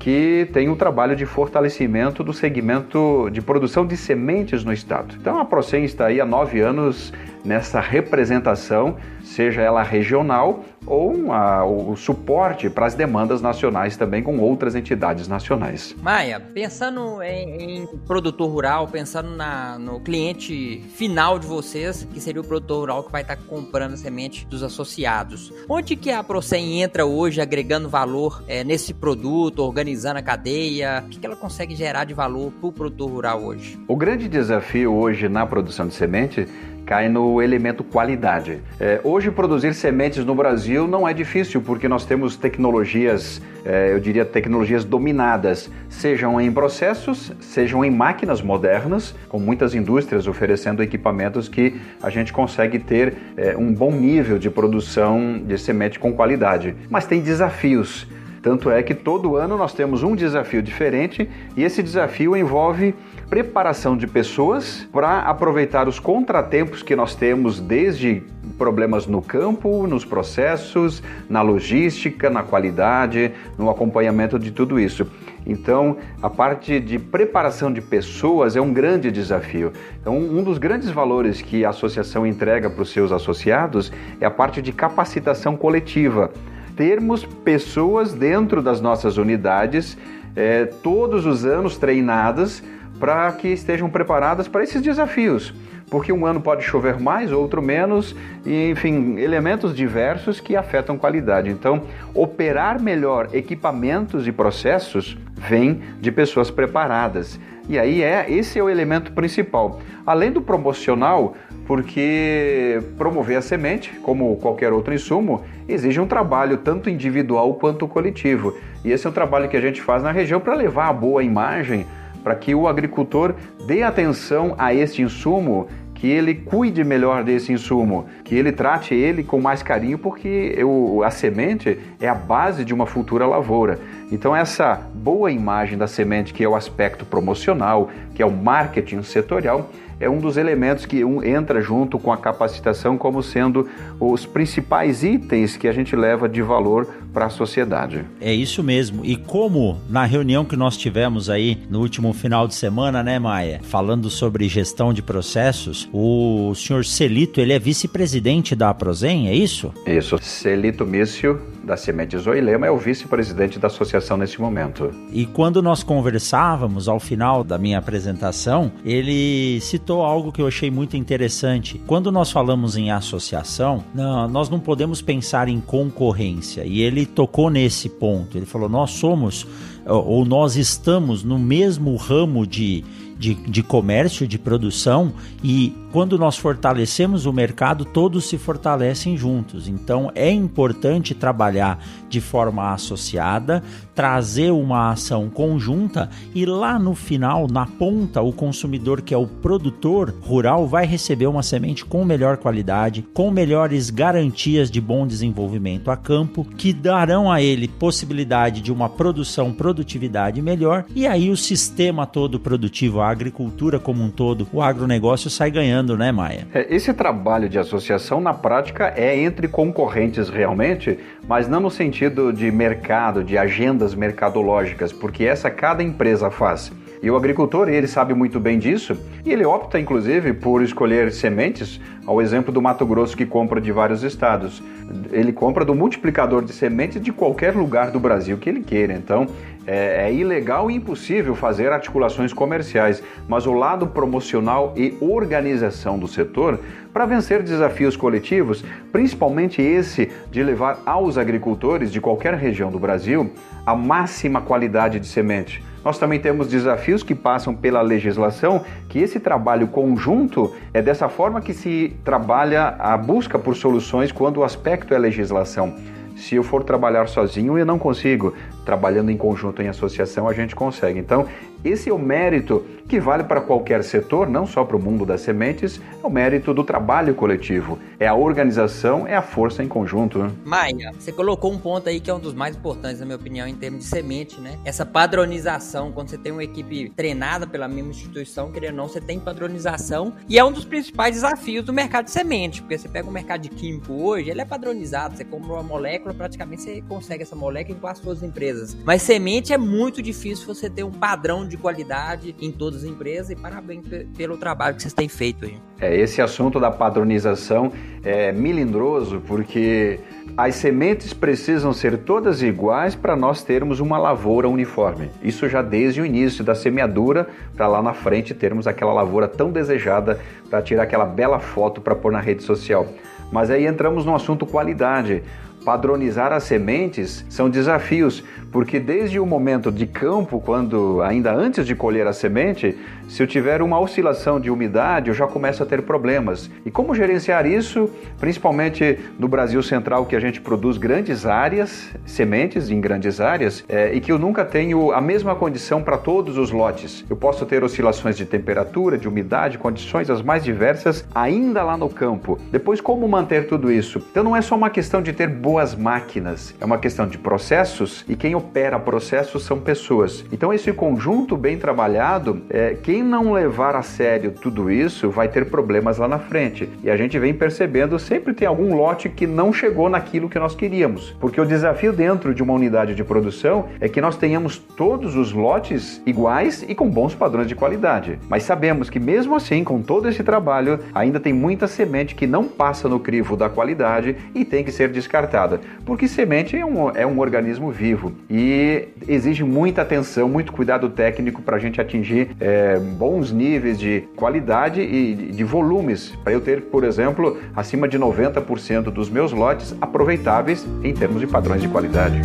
que 0.02 0.48
tem 0.52 0.68
um 0.68 0.74
trabalho 0.74 1.14
de 1.14 1.24
fortalecimento 1.24 2.24
do 2.24 2.32
segmento 2.32 3.30
de 3.30 3.40
produção 3.40 3.86
de 3.86 3.96
sementes 3.96 4.64
no 4.64 4.72
estado. 4.72 5.14
Então 5.14 5.38
a 5.38 5.44
Procem 5.44 5.84
está 5.84 6.06
aí 6.06 6.20
há 6.20 6.26
nove 6.26 6.58
anos 6.58 7.12
nessa 7.44 7.78
representação, 7.78 8.96
seja 9.22 9.62
ela 9.62 9.80
regional 9.80 10.64
ou 10.86 11.32
a, 11.32 11.64
o 11.64 11.96
suporte 11.96 12.68
para 12.68 12.86
as 12.86 12.94
demandas 12.94 13.40
nacionais 13.40 13.96
também 13.96 14.22
com 14.22 14.38
outras 14.38 14.74
entidades 14.74 15.28
nacionais. 15.28 15.94
Maia, 16.02 16.40
pensando 16.40 17.22
em, 17.22 17.80
em 17.80 17.86
produtor 18.06 18.50
rural, 18.50 18.88
pensando 18.88 19.30
na, 19.30 19.78
no 19.78 20.00
cliente 20.00 20.82
final 20.94 21.38
de 21.38 21.46
vocês, 21.46 22.06
que 22.12 22.20
seria 22.20 22.40
o 22.40 22.44
produtor 22.44 22.80
rural 22.80 23.04
que 23.04 23.12
vai 23.12 23.22
estar 23.22 23.36
comprando 23.36 23.96
semente 23.96 24.46
dos 24.46 24.62
associados, 24.62 25.52
onde 25.68 25.96
que 25.96 26.10
a 26.10 26.22
Procem 26.22 26.82
entra 26.82 27.04
hoje 27.04 27.40
agregando 27.40 27.88
valor 27.88 28.42
é, 28.48 28.64
nesse 28.64 28.94
produto, 28.94 29.60
organizando 29.60 30.18
a 30.18 30.22
cadeia? 30.22 31.02
O 31.04 31.08
que, 31.10 31.18
que 31.18 31.26
ela 31.26 31.36
consegue 31.36 31.74
gerar 31.74 32.04
de 32.04 32.14
valor 32.14 32.52
para 32.52 32.68
o 32.68 32.72
produtor 32.72 33.10
rural 33.10 33.42
hoje? 33.42 33.78
O 33.86 33.96
grande 33.96 34.28
desafio 34.28 34.92
hoje 34.94 35.28
na 35.28 35.46
produção 35.46 35.86
de 35.86 35.94
semente 35.94 36.48
cai 36.84 37.08
no 37.08 37.40
elemento 37.40 37.84
qualidade. 37.84 38.60
É, 38.78 39.00
hoje, 39.04 39.30
produzir 39.30 39.74
sementes 39.74 40.24
no 40.24 40.34
Brasil 40.34 40.86
não 40.86 41.06
é 41.06 41.14
difícil, 41.14 41.60
porque 41.60 41.88
nós 41.88 42.04
temos 42.04 42.36
tecnologias, 42.36 43.40
é, 43.64 43.92
eu 43.92 44.00
diria 44.00 44.24
tecnologias 44.24 44.84
dominadas, 44.84 45.70
sejam 45.88 46.40
em 46.40 46.52
processos, 46.52 47.32
sejam 47.40 47.84
em 47.84 47.90
máquinas 47.90 48.42
modernas, 48.42 49.14
com 49.28 49.38
muitas 49.38 49.74
indústrias 49.74 50.26
oferecendo 50.26 50.82
equipamentos 50.82 51.48
que 51.48 51.80
a 52.02 52.10
gente 52.10 52.32
consegue 52.32 52.78
ter 52.78 53.14
é, 53.36 53.56
um 53.56 53.72
bom 53.72 53.92
nível 53.92 54.38
de 54.38 54.50
produção 54.50 55.40
de 55.44 55.56
semente 55.58 55.98
com 55.98 56.12
qualidade. 56.12 56.74
Mas 56.90 57.06
tem 57.06 57.20
desafios. 57.20 58.06
Tanto 58.42 58.72
é 58.72 58.82
que 58.82 58.92
todo 58.92 59.36
ano 59.36 59.56
nós 59.56 59.72
temos 59.72 60.02
um 60.02 60.16
desafio 60.16 60.60
diferente 60.60 61.30
e 61.56 61.62
esse 61.62 61.80
desafio 61.80 62.36
envolve 62.36 62.92
preparação 63.32 63.96
de 63.96 64.06
pessoas 64.06 64.86
para 64.92 65.20
aproveitar 65.20 65.88
os 65.88 65.98
contratempos 65.98 66.82
que 66.82 66.94
nós 66.94 67.14
temos 67.14 67.60
desde 67.60 68.22
problemas 68.58 69.06
no 69.06 69.22
campo, 69.22 69.86
nos 69.86 70.04
processos, 70.04 71.02
na 71.30 71.40
logística, 71.40 72.28
na 72.28 72.42
qualidade, 72.42 73.32
no 73.56 73.70
acompanhamento 73.70 74.38
de 74.38 74.50
tudo 74.50 74.78
isso. 74.78 75.06
Então, 75.46 75.96
a 76.20 76.28
parte 76.28 76.78
de 76.78 76.98
preparação 76.98 77.72
de 77.72 77.80
pessoas 77.80 78.54
é 78.54 78.60
um 78.60 78.70
grande 78.70 79.10
desafio. 79.10 79.72
Então, 79.98 80.14
um 80.14 80.42
dos 80.42 80.58
grandes 80.58 80.90
valores 80.90 81.40
que 81.40 81.64
a 81.64 81.70
associação 81.70 82.26
entrega 82.26 82.68
para 82.68 82.82
os 82.82 82.90
seus 82.90 83.12
associados 83.12 83.90
é 84.20 84.26
a 84.26 84.30
parte 84.30 84.60
de 84.60 84.72
capacitação 84.72 85.56
coletiva 85.56 86.30
termos 86.76 87.24
pessoas 87.24 88.12
dentro 88.12 88.62
das 88.62 88.80
nossas 88.80 89.16
unidades 89.16 89.96
é, 90.34 90.64
todos 90.64 91.26
os 91.26 91.44
anos 91.44 91.76
treinadas 91.76 92.62
para 93.02 93.32
que 93.32 93.48
estejam 93.48 93.90
preparadas 93.90 94.46
para 94.46 94.62
esses 94.62 94.80
desafios. 94.80 95.52
Porque 95.90 96.12
um 96.12 96.24
ano 96.24 96.40
pode 96.40 96.62
chover 96.62 97.00
mais, 97.00 97.32
outro 97.32 97.60
menos, 97.60 98.14
e, 98.46 98.70
enfim, 98.70 99.18
elementos 99.18 99.74
diversos 99.74 100.38
que 100.38 100.54
afetam 100.54 100.96
qualidade. 100.96 101.50
Então, 101.50 101.82
operar 102.14 102.80
melhor 102.80 103.30
equipamentos 103.32 104.28
e 104.28 104.30
processos 104.30 105.18
vem 105.34 105.82
de 106.00 106.12
pessoas 106.12 106.48
preparadas. 106.48 107.40
E 107.68 107.76
aí 107.76 108.04
é 108.04 108.30
esse 108.30 108.60
é 108.60 108.62
o 108.62 108.70
elemento 108.70 109.10
principal. 109.10 109.80
Além 110.06 110.30
do 110.30 110.40
promocional, 110.40 111.34
porque 111.66 112.80
promover 112.96 113.38
a 113.38 113.42
semente, 113.42 113.90
como 114.04 114.36
qualquer 114.36 114.72
outro 114.72 114.94
insumo, 114.94 115.42
exige 115.68 115.98
um 115.98 116.06
trabalho 116.06 116.58
tanto 116.58 116.88
individual 116.88 117.54
quanto 117.54 117.88
coletivo. 117.88 118.56
E 118.84 118.92
esse 118.92 119.08
é 119.08 119.10
um 119.10 119.12
trabalho 119.12 119.48
que 119.48 119.56
a 119.56 119.60
gente 119.60 119.82
faz 119.82 120.04
na 120.04 120.12
região 120.12 120.38
para 120.38 120.54
levar 120.54 120.86
a 120.86 120.92
boa 120.92 121.24
imagem, 121.24 121.84
para 122.22 122.34
que 122.34 122.54
o 122.54 122.68
agricultor 122.68 123.34
dê 123.66 123.82
atenção 123.82 124.54
a 124.58 124.74
este 124.74 125.02
insumo 125.02 125.68
que 126.02 126.08
ele 126.08 126.34
cuide 126.34 126.82
melhor 126.82 127.22
desse 127.22 127.52
insumo, 127.52 128.06
que 128.24 128.34
ele 128.34 128.50
trate 128.50 128.92
ele 128.92 129.22
com 129.22 129.40
mais 129.40 129.62
carinho, 129.62 129.96
porque 129.96 130.52
eu, 130.56 131.00
a 131.04 131.10
semente 131.12 131.78
é 132.00 132.08
a 132.08 132.14
base 132.14 132.64
de 132.64 132.74
uma 132.74 132.86
futura 132.86 133.24
lavoura. 133.24 133.78
Então, 134.10 134.34
essa 134.34 134.84
boa 134.92 135.30
imagem 135.30 135.78
da 135.78 135.86
semente, 135.86 136.34
que 136.34 136.42
é 136.42 136.48
o 136.48 136.56
aspecto 136.56 137.04
promocional, 137.04 137.88
que 138.16 138.20
é 138.20 138.26
o 138.26 138.32
marketing 138.32 139.04
setorial, 139.04 139.70
é 140.02 140.10
um 140.10 140.18
dos 140.18 140.36
elementos 140.36 140.84
que 140.84 141.00
entra 141.24 141.62
junto 141.62 141.96
com 141.96 142.12
a 142.12 142.16
capacitação 142.16 142.98
como 142.98 143.22
sendo 143.22 143.68
os 144.00 144.26
principais 144.26 145.04
itens 145.04 145.56
que 145.56 145.68
a 145.68 145.72
gente 145.72 145.94
leva 145.94 146.28
de 146.28 146.42
valor 146.42 146.88
para 147.12 147.26
a 147.26 147.30
sociedade. 147.30 148.04
É 148.20 148.34
isso 148.34 148.64
mesmo. 148.64 149.04
E 149.04 149.16
como 149.16 149.80
na 149.88 150.04
reunião 150.04 150.44
que 150.44 150.56
nós 150.56 150.76
tivemos 150.76 151.30
aí 151.30 151.62
no 151.70 151.80
último 151.80 152.12
final 152.12 152.48
de 152.48 152.56
semana, 152.56 153.00
né, 153.00 153.20
Maia, 153.20 153.60
falando 153.62 154.10
sobre 154.10 154.48
gestão 154.48 154.92
de 154.92 155.02
processos, 155.02 155.88
o 155.92 156.52
senhor 156.56 156.84
Celito, 156.84 157.40
ele 157.40 157.52
é 157.52 157.58
vice-presidente 157.58 158.56
da 158.56 158.74
Prozen, 158.74 159.28
é 159.28 159.34
isso? 159.34 159.72
Isso. 159.86 160.18
Celito 160.18 160.84
Mício 160.84 161.40
da 161.64 161.76
Semente 161.76 162.16
Zoilema 162.18 162.66
é 162.66 162.70
o 162.70 162.76
vice-presidente 162.76 163.58
da 163.58 163.68
associação 163.68 164.16
nesse 164.16 164.40
momento. 164.40 164.90
E 165.12 165.26
quando 165.26 165.62
nós 165.62 165.82
conversávamos 165.82 166.88
ao 166.88 166.98
final 166.98 167.44
da 167.44 167.58
minha 167.58 167.78
apresentação, 167.78 168.72
ele 168.84 169.60
citou 169.60 170.02
algo 170.02 170.32
que 170.32 170.42
eu 170.42 170.46
achei 170.46 170.70
muito 170.70 170.96
interessante. 170.96 171.80
Quando 171.86 172.10
nós 172.10 172.30
falamos 172.30 172.76
em 172.76 172.90
associação, 172.90 173.84
não, 173.94 174.28
nós 174.28 174.48
não 174.48 174.58
podemos 174.58 175.00
pensar 175.00 175.48
em 175.48 175.60
concorrência. 175.60 176.64
E 176.64 176.80
ele 176.82 177.06
tocou 177.06 177.50
nesse 177.50 177.88
ponto. 177.88 178.36
Ele 178.36 178.46
falou: 178.46 178.68
nós 178.68 178.90
somos 178.90 179.46
ou 179.84 180.24
nós 180.24 180.56
estamos 180.56 181.24
no 181.24 181.38
mesmo 181.38 181.96
ramo 181.96 182.46
de 182.46 182.84
de, 183.22 183.34
de 183.34 183.62
comércio, 183.62 184.26
de 184.26 184.36
produção, 184.36 185.12
e 185.44 185.72
quando 185.92 186.18
nós 186.18 186.36
fortalecemos 186.36 187.24
o 187.24 187.32
mercado, 187.32 187.84
todos 187.84 188.24
se 188.24 188.36
fortalecem 188.36 189.16
juntos. 189.16 189.68
Então 189.68 190.10
é 190.12 190.28
importante 190.28 191.14
trabalhar 191.14 191.78
de 192.08 192.20
forma 192.20 192.72
associada, 192.72 193.62
trazer 193.94 194.50
uma 194.50 194.90
ação 194.90 195.28
conjunta 195.28 196.08
e 196.34 196.46
lá 196.46 196.78
no 196.78 196.94
final, 196.94 197.46
na 197.48 197.66
ponta, 197.66 198.22
o 198.22 198.32
consumidor 198.32 199.02
que 199.02 199.14
é 199.14 199.16
o 199.16 199.26
produtor 199.26 200.14
rural 200.22 200.66
vai 200.66 200.86
receber 200.86 201.26
uma 201.26 201.42
semente 201.42 201.84
com 201.84 202.04
melhor 202.04 202.36
qualidade, 202.36 203.02
com 203.14 203.30
melhores 203.30 203.90
garantias 203.90 204.70
de 204.70 204.80
bom 204.80 205.06
desenvolvimento 205.06 205.90
a 205.90 205.96
campo, 205.96 206.44
que 206.56 206.72
darão 206.72 207.30
a 207.30 207.42
ele 207.42 207.68
possibilidade 207.68 208.60
de 208.60 208.72
uma 208.72 208.88
produção, 208.88 209.52
produtividade 209.52 210.40
melhor 210.40 210.84
e 210.94 211.06
aí 211.06 211.30
o 211.30 211.36
sistema 211.36 212.06
todo 212.06 212.40
produtivo, 212.40 213.00
a 213.00 213.10
agricultura 213.10 213.78
como 213.78 214.02
um 214.02 214.10
todo, 214.10 214.46
o 214.52 214.62
agronegócio 214.62 215.30
sai 215.30 215.50
ganhando, 215.50 215.96
né, 215.96 216.12
Maia? 216.12 216.46
É, 216.52 216.74
esse 216.74 216.92
trabalho 216.92 217.48
de 217.48 217.58
associação 217.58 218.20
na 218.20 218.32
prática 218.32 218.92
é 218.96 219.18
entre 219.18 219.48
concorrentes 219.48 220.28
realmente, 220.28 220.98
mas 221.28 221.48
não 221.48 221.60
no 221.60 221.70
sentido 221.70 222.32
de 222.32 222.50
mercado, 222.50 223.22
de 223.22 223.36
agendas 223.82 223.94
mercadológicas, 223.94 224.92
porque 224.92 225.24
essa 225.24 225.50
cada 225.50 225.82
empresa 225.82 226.30
faz. 226.30 226.72
E 227.02 227.10
o 227.10 227.16
agricultor, 227.16 227.68
ele 227.68 227.88
sabe 227.88 228.14
muito 228.14 228.38
bem 228.38 228.58
disso, 228.58 228.96
e 229.24 229.32
ele 229.32 229.44
opta 229.44 229.78
inclusive 229.78 230.32
por 230.32 230.62
escolher 230.62 231.10
sementes, 231.10 231.80
ao 232.06 232.22
exemplo 232.22 232.52
do 232.52 232.62
Mato 232.62 232.86
Grosso 232.86 233.16
que 233.16 233.26
compra 233.26 233.60
de 233.60 233.72
vários 233.72 234.04
estados. 234.04 234.62
Ele 235.10 235.32
compra 235.32 235.64
do 235.64 235.74
multiplicador 235.74 236.44
de 236.44 236.52
sementes 236.52 237.00
de 237.02 237.12
qualquer 237.12 237.54
lugar 237.54 237.90
do 237.90 237.98
Brasil 237.98 238.38
que 238.38 238.48
ele 238.48 238.60
queira. 238.60 238.92
Então, 238.92 239.26
é, 239.66 240.06
é, 240.06 240.12
ilegal 240.12 240.70
e 240.70 240.74
impossível 240.74 241.34
fazer 241.34 241.72
articulações 241.72 242.32
comerciais, 242.32 243.02
mas 243.28 243.46
o 243.46 243.52
lado 243.52 243.86
promocional 243.86 244.72
e 244.76 244.96
organização 245.00 245.98
do 245.98 246.08
setor 246.08 246.58
para 246.92 247.06
vencer 247.06 247.42
desafios 247.42 247.96
coletivos, 247.96 248.64
principalmente 248.90 249.62
esse 249.62 250.10
de 250.30 250.42
levar 250.42 250.80
aos 250.84 251.16
agricultores 251.16 251.92
de 251.92 252.00
qualquer 252.00 252.34
região 252.34 252.70
do 252.70 252.78
Brasil 252.78 253.30
a 253.64 253.74
máxima 253.74 254.40
qualidade 254.40 254.98
de 254.98 255.06
semente 255.06 255.62
nós 255.84 255.98
também 255.98 256.20
temos 256.20 256.48
desafios 256.48 257.02
que 257.02 257.14
passam 257.14 257.54
pela 257.54 257.82
legislação, 257.82 258.64
que 258.88 259.00
esse 259.00 259.18
trabalho 259.18 259.66
conjunto 259.66 260.54
é 260.72 260.80
dessa 260.80 261.08
forma 261.08 261.40
que 261.40 261.52
se 261.52 261.96
trabalha 262.04 262.76
a 262.78 262.96
busca 262.96 263.38
por 263.38 263.56
soluções 263.56 264.12
quando 264.12 264.38
o 264.38 264.44
aspecto 264.44 264.94
é 264.94 264.98
legislação. 264.98 265.74
Se 266.14 266.36
eu 266.36 266.44
for 266.44 266.62
trabalhar 266.62 267.08
sozinho, 267.08 267.58
eu 267.58 267.66
não 267.66 267.78
consigo. 267.78 268.34
Trabalhando 268.64 269.10
em 269.10 269.16
conjunto, 269.16 269.62
em 269.62 269.68
associação, 269.68 270.28
a 270.28 270.32
gente 270.32 270.54
consegue. 270.54 270.98
Então, 270.98 271.26
esse 271.64 271.88
é 271.88 271.92
o 271.92 271.98
mérito 271.98 272.64
que 272.88 272.98
vale 272.98 273.24
para 273.24 273.40
qualquer 273.40 273.84
setor, 273.84 274.28
não 274.28 274.46
só 274.46 274.64
para 274.64 274.76
o 274.76 274.80
mundo 274.80 275.06
das 275.06 275.20
sementes, 275.20 275.80
é 276.02 276.06
o 276.06 276.10
mérito 276.10 276.52
do 276.52 276.64
trabalho 276.64 277.14
coletivo. 277.14 277.78
É 278.00 278.06
a 278.06 278.14
organização, 278.14 279.06
é 279.06 279.14
a 279.14 279.22
força 279.22 279.62
em 279.62 279.68
conjunto. 279.68 280.18
Né? 280.18 280.30
Maia, 280.44 280.92
você 280.98 281.12
colocou 281.12 281.52
um 281.52 281.58
ponto 281.58 281.88
aí 281.88 282.00
que 282.00 282.10
é 282.10 282.14
um 282.14 282.18
dos 282.18 282.34
mais 282.34 282.56
importantes, 282.56 282.98
na 282.98 283.06
minha 283.06 283.16
opinião, 283.16 283.46
em 283.46 283.54
termos 283.54 283.84
de 283.84 283.86
semente, 283.86 284.40
né? 284.40 284.58
Essa 284.64 284.84
padronização, 284.84 285.92
quando 285.92 286.08
você 286.08 286.18
tem 286.18 286.32
uma 286.32 286.42
equipe 286.42 286.90
treinada 286.90 287.46
pela 287.46 287.68
mesma 287.68 287.90
instituição, 287.90 288.50
querendo 288.50 288.72
ou 288.72 288.76
não, 288.78 288.88
você 288.88 289.00
tem 289.00 289.20
padronização 289.20 290.12
e 290.28 290.38
é 290.38 290.44
um 290.44 290.52
dos 290.52 290.64
principais 290.64 291.14
desafios 291.14 291.64
do 291.64 291.72
mercado 291.72 292.06
de 292.06 292.10
semente, 292.10 292.60
porque 292.60 292.76
você 292.76 292.88
pega 292.88 293.08
o 293.08 293.12
mercado 293.12 293.40
de 293.40 293.48
químico 293.48 293.92
hoje, 293.92 294.30
ele 294.30 294.40
é 294.40 294.44
padronizado, 294.44 295.16
você 295.16 295.24
compra 295.24 295.52
uma 295.52 295.62
molécula, 295.62 296.12
praticamente 296.12 296.62
você 296.62 296.82
consegue 296.88 297.22
essa 297.22 297.36
molécula 297.36 297.78
com 297.78 297.86
as 297.86 297.98
suas 297.98 298.22
empresas 298.22 298.51
empresas. 298.52 298.76
Mas 298.84 299.02
semente 299.02 299.52
é 299.52 299.58
muito 299.58 300.02
difícil 300.02 300.46
você 300.46 300.68
ter 300.68 300.84
um 300.84 300.90
padrão 300.90 301.46
de 301.46 301.56
qualidade 301.56 302.34
em 302.40 302.50
todas 302.50 302.84
as 302.84 302.88
empresas 302.88 303.30
e 303.30 303.36
parabéns 303.36 303.84
pelo 304.16 304.36
trabalho 304.36 304.76
que 304.76 304.82
vocês 304.82 304.94
têm 304.94 305.08
feito 305.08 305.46
aí. 305.46 305.56
É, 305.80 305.96
esse 305.96 306.20
assunto 306.20 306.60
da 306.60 306.70
padronização 306.70 307.72
é 308.04 308.30
milindroso 308.32 309.20
porque 309.26 309.98
as 310.36 310.54
sementes 310.56 311.12
precisam 311.12 311.72
ser 311.72 311.98
todas 311.98 312.42
iguais 312.42 312.94
para 312.94 313.16
nós 313.16 313.42
termos 313.42 313.80
uma 313.80 313.98
lavoura 313.98 314.48
uniforme. 314.48 315.10
Isso 315.22 315.48
já 315.48 315.62
desde 315.62 316.00
o 316.00 316.06
início 316.06 316.44
da 316.44 316.54
semeadura, 316.54 317.28
para 317.56 317.66
lá 317.66 317.82
na 317.82 317.94
frente 317.94 318.34
termos 318.34 318.66
aquela 318.66 318.92
lavoura 318.92 319.26
tão 319.26 319.50
desejada 319.50 320.20
para 320.48 320.62
tirar 320.62 320.84
aquela 320.84 321.04
bela 321.04 321.40
foto 321.40 321.80
para 321.80 321.94
pôr 321.94 322.12
na 322.12 322.20
rede 322.20 322.42
social. 322.42 322.86
Mas 323.32 323.50
aí 323.50 323.66
entramos 323.66 324.04
no 324.04 324.14
assunto 324.14 324.44
qualidade. 324.44 325.22
Padronizar 325.64 326.32
as 326.32 326.42
sementes 326.42 327.24
são 327.28 327.48
desafios, 327.48 328.24
porque 328.50 328.80
desde 328.80 329.20
o 329.20 329.26
momento 329.26 329.70
de 329.70 329.86
campo, 329.86 330.40
quando 330.40 331.00
ainda 331.02 331.32
antes 331.32 331.66
de 331.66 331.74
colher 331.74 332.06
a 332.06 332.12
semente, 332.12 332.76
se 333.08 333.22
eu 333.22 333.26
tiver 333.26 333.62
uma 333.62 333.78
oscilação 333.78 334.40
de 334.40 334.50
umidade, 334.50 335.08
eu 335.08 335.14
já 335.14 335.26
começo 335.26 335.62
a 335.62 335.66
ter 335.66 335.82
problemas. 335.82 336.50
E 336.64 336.70
como 336.70 336.94
gerenciar 336.94 337.46
isso, 337.46 337.90
principalmente 338.18 338.98
no 339.18 339.28
Brasil 339.28 339.62
Central, 339.62 340.06
que 340.06 340.16
a 340.16 340.20
gente 340.20 340.40
produz 340.40 340.78
grandes 340.78 341.26
áreas, 341.26 341.90
sementes 342.06 342.70
em 342.70 342.80
grandes 342.80 343.20
áreas, 343.20 343.64
é, 343.68 343.92
e 343.94 344.00
que 344.00 344.10
eu 344.10 344.18
nunca 344.18 344.44
tenho 344.44 344.92
a 344.92 345.00
mesma 345.00 345.34
condição 345.34 345.82
para 345.82 345.98
todos 345.98 346.38
os 346.38 346.50
lotes. 346.50 347.04
Eu 347.08 347.16
posso 347.16 347.44
ter 347.46 347.62
oscilações 347.62 348.16
de 348.16 348.24
temperatura, 348.24 348.96
de 348.96 349.08
umidade, 349.08 349.58
condições 349.58 350.08
as 350.08 350.22
mais 350.22 350.44
diversas 350.44 351.06
ainda 351.14 351.62
lá 351.62 351.76
no 351.76 351.88
campo. 351.88 352.38
Depois, 352.50 352.80
como 352.80 353.06
manter 353.08 353.46
tudo 353.46 353.70
isso? 353.70 354.04
Então, 354.10 354.24
não 354.24 354.36
é 354.36 354.42
só 354.42 354.56
uma 354.56 354.70
questão 354.70 355.02
de 355.02 355.12
ter 355.12 355.28
boas 355.28 355.74
máquinas, 355.74 356.54
é 356.60 356.64
uma 356.64 356.78
questão 356.78 357.06
de 357.06 357.18
processos 357.18 358.04
e 358.08 358.16
quem 358.16 358.34
opera 358.34 358.78
processos 358.78 359.44
são 359.44 359.58
pessoas. 359.58 360.24
Então, 360.32 360.52
esse 360.52 360.72
conjunto 360.72 361.36
bem 361.36 361.58
trabalhado, 361.58 362.42
é, 362.48 362.76
quem 362.82 362.91
quem 362.92 363.02
não 363.02 363.32
levar 363.32 363.74
a 363.74 363.80
sério 363.80 364.32
tudo 364.32 364.70
isso 364.70 365.08
vai 365.08 365.26
ter 365.26 365.46
problemas 365.46 365.96
lá 365.96 366.06
na 366.06 366.18
frente. 366.18 366.68
E 366.84 366.90
a 366.90 366.96
gente 366.96 367.18
vem 367.18 367.32
percebendo 367.32 367.98
sempre 367.98 368.34
tem 368.34 368.46
algum 368.46 368.74
lote 368.74 369.08
que 369.08 369.26
não 369.26 369.50
chegou 369.50 369.88
naquilo 369.88 370.28
que 370.28 370.38
nós 370.38 370.54
queríamos. 370.54 371.16
Porque 371.18 371.40
o 371.40 371.46
desafio 371.46 371.90
dentro 371.90 372.34
de 372.34 372.42
uma 372.42 372.52
unidade 372.52 372.94
de 372.94 373.02
produção 373.02 373.66
é 373.80 373.88
que 373.88 373.98
nós 373.98 374.18
tenhamos 374.18 374.58
todos 374.58 375.16
os 375.16 375.32
lotes 375.32 376.02
iguais 376.04 376.66
e 376.68 376.74
com 376.74 376.86
bons 376.86 377.14
padrões 377.14 377.48
de 377.48 377.54
qualidade. 377.54 378.18
Mas 378.28 378.42
sabemos 378.42 378.90
que 378.90 379.00
mesmo 379.00 379.34
assim, 379.36 379.64
com 379.64 379.80
todo 379.80 380.06
esse 380.06 380.22
trabalho, 380.22 380.78
ainda 380.94 381.18
tem 381.18 381.32
muita 381.32 381.66
semente 381.66 382.14
que 382.14 382.26
não 382.26 382.44
passa 382.44 382.90
no 382.90 383.00
crivo 383.00 383.38
da 383.38 383.48
qualidade 383.48 384.16
e 384.34 384.44
tem 384.44 384.62
que 384.62 384.70
ser 384.70 384.90
descartada. 384.90 385.62
Porque 385.86 386.06
semente 386.06 386.58
é 386.58 386.66
um, 386.66 386.90
é 386.90 387.06
um 387.06 387.18
organismo 387.20 387.70
vivo 387.70 388.12
e 388.28 388.88
exige 389.08 389.44
muita 389.44 389.80
atenção, 389.80 390.28
muito 390.28 390.52
cuidado 390.52 390.90
técnico 390.90 391.40
para 391.40 391.56
a 391.56 391.58
gente 391.58 391.80
atingir 391.80 392.36
é, 392.38 392.81
bons 392.82 393.30
níveis 393.30 393.78
de 393.78 394.04
qualidade 394.16 394.80
e 394.80 395.14
de 395.14 395.44
volumes, 395.44 396.12
para 396.22 396.32
eu 396.32 396.40
ter, 396.40 396.62
por 396.62 396.84
exemplo, 396.84 397.38
acima 397.54 397.88
de 397.88 397.98
90% 397.98 398.84
dos 398.84 399.08
meus 399.08 399.32
lotes 399.32 399.74
aproveitáveis 399.80 400.66
em 400.82 400.92
termos 400.92 401.20
de 401.20 401.26
padrões 401.26 401.62
de 401.62 401.68
qualidade. 401.68 402.20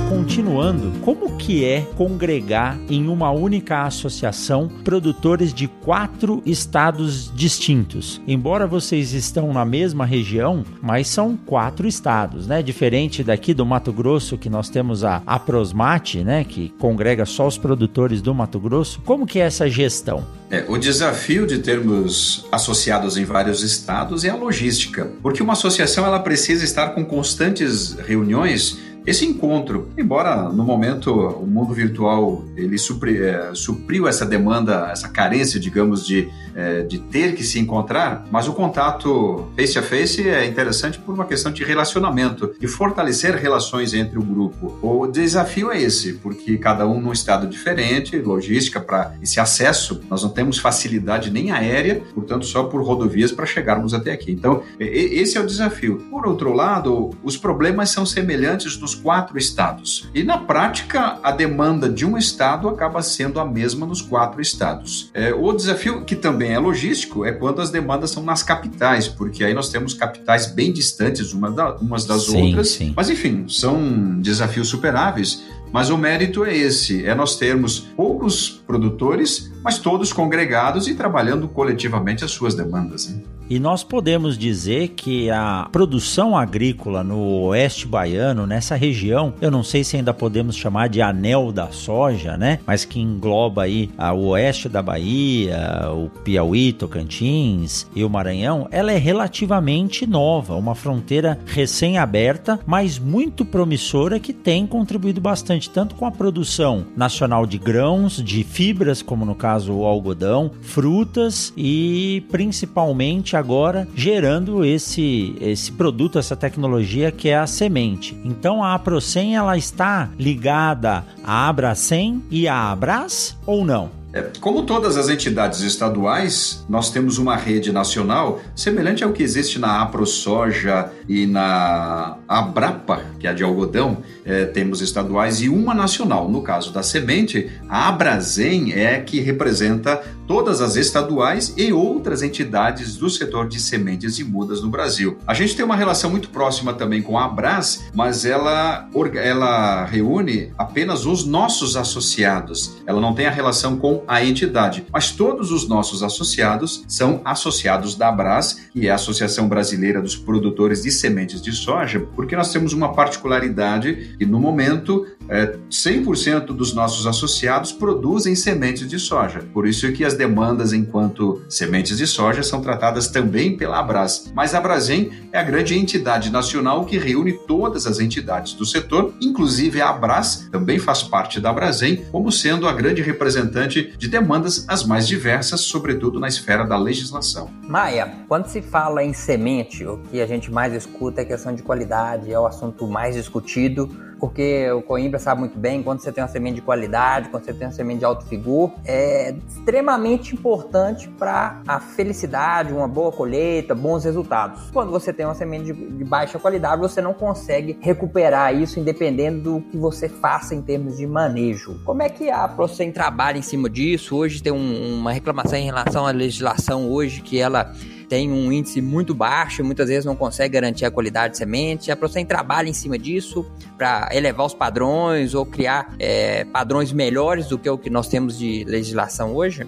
continuando, 0.00 0.92
como 1.00 1.36
que 1.36 1.64
é 1.64 1.82
congregar 1.96 2.78
em 2.88 3.08
uma 3.08 3.30
única 3.30 3.82
associação 3.82 4.68
produtores 4.84 5.52
de 5.52 5.68
quatro 5.68 6.42
estados 6.46 7.32
distintos? 7.34 8.20
Embora 8.26 8.66
vocês 8.66 9.12
estão 9.12 9.52
na 9.52 9.64
mesma 9.64 10.04
região, 10.04 10.64
mas 10.80 11.08
são 11.08 11.36
quatro 11.36 11.86
estados, 11.86 12.46
né? 12.46 12.62
Diferente 12.62 13.24
daqui 13.24 13.52
do 13.52 13.66
Mato 13.66 13.92
Grosso, 13.92 14.38
que 14.38 14.48
nós 14.48 14.68
temos 14.68 15.04
a, 15.04 15.22
a 15.26 15.38
Prosmate, 15.38 16.22
né? 16.22 16.44
Que 16.44 16.72
congrega 16.78 17.24
só 17.24 17.46
os 17.46 17.58
produtores 17.58 18.22
do 18.22 18.34
Mato 18.34 18.60
Grosso. 18.60 19.00
Como 19.04 19.26
que 19.26 19.40
é 19.40 19.44
essa 19.44 19.68
gestão? 19.68 20.24
É, 20.50 20.64
o 20.68 20.76
desafio 20.76 21.46
de 21.46 21.58
termos 21.58 22.46
associados 22.52 23.16
em 23.16 23.24
vários 23.24 23.62
estados 23.62 24.22
é 24.22 24.28
a 24.28 24.36
logística, 24.36 25.10
porque 25.22 25.42
uma 25.42 25.54
associação 25.54 26.04
ela 26.04 26.20
precisa 26.20 26.62
estar 26.62 26.90
com 26.90 27.04
constantes 27.04 27.94
reuniões 28.06 28.91
esse 29.06 29.26
encontro, 29.26 29.88
embora 29.98 30.48
no 30.48 30.64
momento 30.64 31.12
o 31.12 31.46
mundo 31.46 31.74
virtual 31.74 32.44
ele 32.56 32.78
supri, 32.78 33.20
é, 33.22 33.50
supriu 33.54 34.06
essa 34.06 34.24
demanda, 34.24 34.88
essa 34.92 35.08
carência, 35.08 35.58
digamos, 35.58 36.06
de, 36.06 36.28
é, 36.54 36.82
de 36.82 36.98
ter 36.98 37.34
que 37.34 37.42
se 37.42 37.58
encontrar, 37.58 38.24
mas 38.30 38.46
o 38.46 38.52
contato 38.52 39.48
face 39.56 39.78
a 39.78 39.82
face 39.82 40.28
é 40.28 40.46
interessante 40.46 40.98
por 40.98 41.14
uma 41.14 41.24
questão 41.24 41.50
de 41.50 41.64
relacionamento 41.64 42.54
e 42.60 42.68
fortalecer 42.68 43.34
relações 43.34 43.92
entre 43.92 44.18
o 44.18 44.22
grupo. 44.22 44.78
O 44.80 45.06
desafio 45.06 45.72
é 45.72 45.80
esse, 45.80 46.14
porque 46.14 46.56
cada 46.56 46.86
um 46.86 47.00
num 47.00 47.12
estado 47.12 47.46
diferente, 47.46 48.16
logística 48.18 48.80
para 48.80 49.14
esse 49.20 49.40
acesso, 49.40 50.00
nós 50.08 50.22
não 50.22 50.30
temos 50.30 50.58
facilidade 50.58 51.30
nem 51.30 51.50
aérea, 51.50 52.02
portanto 52.14 52.46
só 52.46 52.64
por 52.64 52.82
rodovias 52.82 53.32
para 53.32 53.46
chegarmos 53.46 53.94
até 53.94 54.12
aqui. 54.12 54.30
Então 54.30 54.62
esse 54.78 55.36
é 55.36 55.40
o 55.40 55.46
desafio. 55.46 55.98
Por 56.10 56.26
outro 56.26 56.52
lado, 56.52 57.10
os 57.22 57.36
problemas 57.36 57.90
são 57.90 58.06
semelhantes 58.06 58.78
nos 58.78 58.91
nos 58.92 58.94
quatro 58.94 59.38
estados. 59.38 60.08
E 60.14 60.22
na 60.22 60.38
prática, 60.38 61.18
a 61.22 61.32
demanda 61.32 61.88
de 61.88 62.04
um 62.04 62.16
estado 62.18 62.68
acaba 62.68 63.02
sendo 63.02 63.40
a 63.40 63.44
mesma 63.44 63.86
nos 63.86 64.02
quatro 64.02 64.40
estados. 64.40 65.10
É, 65.14 65.32
o 65.32 65.52
desafio, 65.52 66.04
que 66.04 66.14
também 66.14 66.52
é 66.52 66.58
logístico, 66.58 67.24
é 67.24 67.32
quando 67.32 67.60
as 67.60 67.70
demandas 67.70 68.10
são 68.10 68.22
nas 68.22 68.42
capitais, 68.42 69.08
porque 69.08 69.44
aí 69.44 69.54
nós 69.54 69.70
temos 69.70 69.94
capitais 69.94 70.46
bem 70.46 70.72
distantes 70.72 71.32
uma 71.32 71.50
da, 71.50 71.76
umas 71.76 72.04
das 72.04 72.24
sim, 72.24 72.46
outras. 72.46 72.68
Sim. 72.70 72.92
Mas 72.94 73.08
enfim, 73.08 73.46
são 73.48 74.20
desafios 74.20 74.68
superáveis. 74.68 75.42
Mas 75.72 75.88
o 75.88 75.96
mérito 75.96 76.44
é 76.44 76.54
esse: 76.54 77.04
é 77.06 77.14
nós 77.14 77.36
termos 77.36 77.80
poucos 77.80 78.62
produtores, 78.66 79.50
mas 79.62 79.78
todos 79.78 80.12
congregados 80.12 80.88
e 80.88 80.94
trabalhando 80.94 81.48
coletivamente 81.48 82.24
as 82.24 82.30
suas 82.30 82.54
demandas. 82.54 83.14
E 83.50 83.60
nós 83.60 83.84
podemos 83.84 84.38
dizer 84.38 84.88
que 84.96 85.28
a 85.30 85.68
produção 85.70 86.34
agrícola 86.34 87.04
no 87.04 87.42
oeste 87.48 87.86
baiano, 87.86 88.46
nessa 88.46 88.76
região, 88.76 89.34
eu 89.42 89.50
não 89.50 89.62
sei 89.62 89.84
se 89.84 89.94
ainda 89.94 90.14
podemos 90.14 90.56
chamar 90.56 90.88
de 90.88 91.02
anel 91.02 91.52
da 91.52 91.70
soja, 91.70 92.38
né? 92.38 92.60
Mas 92.66 92.86
que 92.86 92.98
engloba 92.98 93.64
aí 93.64 93.90
o 94.14 94.28
oeste 94.28 94.70
da 94.70 94.80
Bahia, 94.80 95.82
o 95.90 96.08
Piauí, 96.24 96.72
Tocantins 96.72 97.86
e 97.94 98.02
o 98.02 98.08
Maranhão, 98.08 98.68
ela 98.70 98.90
é 98.90 98.96
relativamente 98.96 100.06
nova, 100.06 100.54
uma 100.54 100.74
fronteira 100.74 101.38
recém-aberta, 101.44 102.58
mas 102.64 102.98
muito 102.98 103.44
promissora 103.44 104.18
que 104.18 104.32
tem 104.32 104.66
contribuído 104.66 105.20
bastante 105.20 105.68
tanto 105.68 105.94
com 105.94 106.06
a 106.06 106.10
produção 106.10 106.86
nacional 106.96 107.44
de 107.44 107.58
grãos, 107.58 108.16
de 108.22 108.42
fibras, 108.44 109.02
como 109.02 109.26
no 109.26 109.34
caso 109.34 109.51
o 109.68 109.84
algodão, 109.84 110.50
frutas 110.60 111.52
e 111.56 112.24
principalmente 112.30 113.36
agora 113.36 113.88
gerando 113.94 114.64
esse, 114.64 115.36
esse 115.40 115.72
produto, 115.72 116.18
essa 116.18 116.36
tecnologia 116.36 117.10
que 117.10 117.28
é 117.28 117.38
a 117.38 117.46
semente. 117.46 118.16
Então 118.24 118.62
a 118.62 118.74
Aprocem 118.74 119.36
ela 119.36 119.56
está 119.56 120.10
ligada 120.18 121.04
à 121.24 121.48
Abracem 121.48 122.22
e 122.30 122.48
à 122.48 122.70
Abras 122.70 123.36
ou 123.46 123.64
não? 123.64 124.02
É, 124.12 124.30
como 124.40 124.64
todas 124.64 124.98
as 124.98 125.08
entidades 125.08 125.62
estaduais, 125.62 126.64
nós 126.68 126.90
temos 126.90 127.16
uma 127.16 127.34
rede 127.34 127.72
nacional 127.72 128.40
semelhante 128.54 129.02
ao 129.02 129.10
que 129.10 129.22
existe 129.22 129.58
na 129.58 129.80
AproSoja 129.80 130.90
e 131.08 131.26
na 131.26 132.18
Abrapa, 132.28 133.02
que 133.18 133.26
é 133.26 133.32
de 133.32 133.42
algodão, 133.42 133.98
é, 134.24 134.44
temos 134.44 134.80
estaduais 134.80 135.40
e 135.40 135.48
uma 135.48 135.74
nacional. 135.74 136.28
No 136.28 136.42
caso 136.42 136.72
da 136.72 136.82
semente, 136.82 137.50
a 137.68 137.88
Abrazen 137.88 138.72
é 138.72 139.00
que 139.00 139.20
representa 139.20 140.02
todas 140.26 140.60
as 140.60 140.76
estaduais 140.76 141.52
e 141.56 141.72
outras 141.72 142.22
entidades 142.22 142.96
do 142.96 143.10
setor 143.10 143.48
de 143.48 143.60
sementes 143.60 144.18
e 144.18 144.24
mudas 144.24 144.62
no 144.62 144.70
Brasil. 144.70 145.18
A 145.26 145.34
gente 145.34 145.54
tem 145.54 145.64
uma 145.64 145.76
relação 145.76 146.10
muito 146.10 146.30
próxima 146.30 146.72
também 146.72 147.02
com 147.02 147.18
a 147.18 147.24
Abras, 147.24 147.84
mas 147.94 148.24
ela, 148.24 148.88
ela 149.14 149.84
reúne 149.84 150.52
apenas 150.56 151.04
os 151.04 151.24
nossos 151.26 151.76
associados. 151.76 152.76
Ela 152.86 153.00
não 153.00 153.14
tem 153.14 153.26
a 153.26 153.30
relação 153.30 153.76
com 153.76 154.04
a 154.06 154.24
entidade, 154.24 154.86
mas 154.92 155.10
todos 155.10 155.50
os 155.50 155.68
nossos 155.68 156.02
associados 156.02 156.84
são 156.88 157.20
associados 157.24 157.94
da 157.94 158.08
Abras, 158.08 158.60
que 158.72 158.86
é 158.86 158.90
a 158.90 158.94
Associação 158.94 159.48
Brasileira 159.48 160.00
dos 160.00 160.16
Produtores 160.16 160.82
de 160.82 160.90
Sementes 160.90 161.42
de 161.42 161.52
Soja, 161.52 162.06
porque 162.14 162.36
nós 162.36 162.52
temos 162.52 162.72
uma 162.72 162.92
particularidade 162.94 164.11
que 164.18 164.26
no 164.26 164.38
momento 164.38 165.06
é, 165.28 165.56
100% 165.70 166.46
dos 166.46 166.74
nossos 166.74 167.06
associados 167.06 167.72
produzem 167.72 168.34
sementes 168.34 168.88
de 168.88 168.98
soja. 168.98 169.40
Por 169.52 169.66
isso 169.66 169.90
que 169.92 170.04
as 170.04 170.14
demandas 170.14 170.72
enquanto 170.72 171.42
sementes 171.48 171.96
de 171.98 172.06
soja 172.06 172.42
são 172.42 172.60
tratadas 172.60 173.08
também 173.08 173.56
pela 173.56 173.78
Abras. 173.78 174.32
Mas 174.34 174.54
a 174.54 174.58
Abrasem 174.58 175.10
é 175.32 175.38
a 175.38 175.42
grande 175.42 175.76
entidade 175.76 176.30
nacional 176.30 176.84
que 176.84 176.98
reúne 176.98 177.32
todas 177.46 177.86
as 177.86 177.98
entidades 177.98 178.54
do 178.54 178.66
setor, 178.66 179.14
inclusive 179.20 179.80
a 179.80 179.88
Abras 179.88 180.48
também 180.50 180.78
faz 180.78 181.02
parte 181.02 181.40
da 181.40 181.50
Abrasem, 181.50 182.04
como 182.10 182.30
sendo 182.30 182.68
a 182.68 182.72
grande 182.72 183.02
representante 183.02 183.94
de 183.96 184.08
demandas 184.08 184.64
as 184.68 184.84
mais 184.84 185.06
diversas, 185.06 185.62
sobretudo 185.62 186.20
na 186.20 186.28
esfera 186.28 186.64
da 186.64 186.76
legislação. 186.76 187.50
Maia, 187.68 188.12
quando 188.28 188.46
se 188.46 188.60
fala 188.60 189.02
em 189.02 189.12
semente, 189.12 189.84
o 189.84 189.98
que 190.10 190.20
a 190.20 190.26
gente 190.26 190.50
mais 190.50 190.74
escuta 190.74 191.20
é 191.20 191.24
a 191.24 191.26
questão 191.26 191.54
de 191.54 191.62
qualidade, 191.62 192.32
é 192.32 192.38
o 192.38 192.46
assunto 192.46 192.86
mais 192.86 193.14
discutido 193.14 193.88
porque 194.22 194.70
o 194.70 194.80
Coimbra 194.82 195.18
sabe 195.18 195.40
muito 195.40 195.58
bem, 195.58 195.82
quando 195.82 195.98
você 195.98 196.12
tem 196.12 196.22
uma 196.22 196.30
semente 196.30 196.54
de 196.54 196.60
qualidade, 196.60 197.28
quando 197.28 197.44
você 197.44 197.52
tem 197.52 197.66
uma 197.66 197.72
semente 197.72 197.98
de 197.98 198.04
alto 198.04 198.24
vigor, 198.24 198.72
é 198.84 199.34
extremamente 199.48 200.32
importante 200.32 201.08
para 201.08 201.60
a 201.66 201.80
felicidade, 201.80 202.72
uma 202.72 202.86
boa 202.86 203.10
colheita, 203.10 203.74
bons 203.74 204.04
resultados. 204.04 204.70
Quando 204.70 204.92
você 204.92 205.12
tem 205.12 205.26
uma 205.26 205.34
semente 205.34 205.72
de, 205.72 205.72
de 205.72 206.04
baixa 206.04 206.38
qualidade, 206.38 206.80
você 206.80 207.02
não 207.02 207.12
consegue 207.12 207.76
recuperar 207.80 208.54
isso 208.54 208.78
independendo 208.78 209.54
do 209.54 209.60
que 209.60 209.76
você 209.76 210.08
faça 210.08 210.54
em 210.54 210.62
termos 210.62 210.98
de 210.98 211.04
manejo. 211.04 211.80
Como 211.84 212.00
é 212.00 212.08
que 212.08 212.30
a 212.30 212.46
Procem 212.46 212.92
trabalha 212.92 213.38
em 213.38 213.42
cima 213.42 213.68
disso? 213.68 214.14
Hoje 214.14 214.40
tem 214.40 214.52
um, 214.52 215.00
uma 215.00 215.10
reclamação 215.10 215.58
em 215.58 215.64
relação 215.64 216.06
à 216.06 216.12
legislação 216.12 216.88
hoje 216.88 217.22
que 217.22 217.40
ela 217.40 217.72
tem 218.12 218.30
um 218.30 218.52
índice 218.52 218.82
muito 218.82 219.14
baixo, 219.14 219.64
muitas 219.64 219.88
vezes 219.88 220.04
não 220.04 220.14
consegue 220.14 220.52
garantir 220.52 220.84
a 220.84 220.90
qualidade 220.90 221.32
de 221.32 221.38
semente. 221.38 221.90
A 221.90 221.96
Procem 221.96 222.26
trabalha 222.26 222.68
em 222.68 222.72
cima 222.74 222.98
disso 222.98 223.50
para 223.78 224.10
elevar 224.12 224.44
os 224.44 224.52
padrões 224.52 225.32
ou 225.32 225.46
criar 225.46 225.94
é, 225.98 226.44
padrões 226.44 226.92
melhores 226.92 227.46
do 227.46 227.58
que 227.58 227.70
o 227.70 227.78
que 227.78 227.88
nós 227.88 228.08
temos 228.08 228.38
de 228.38 228.64
legislação 228.68 229.34
hoje? 229.34 229.66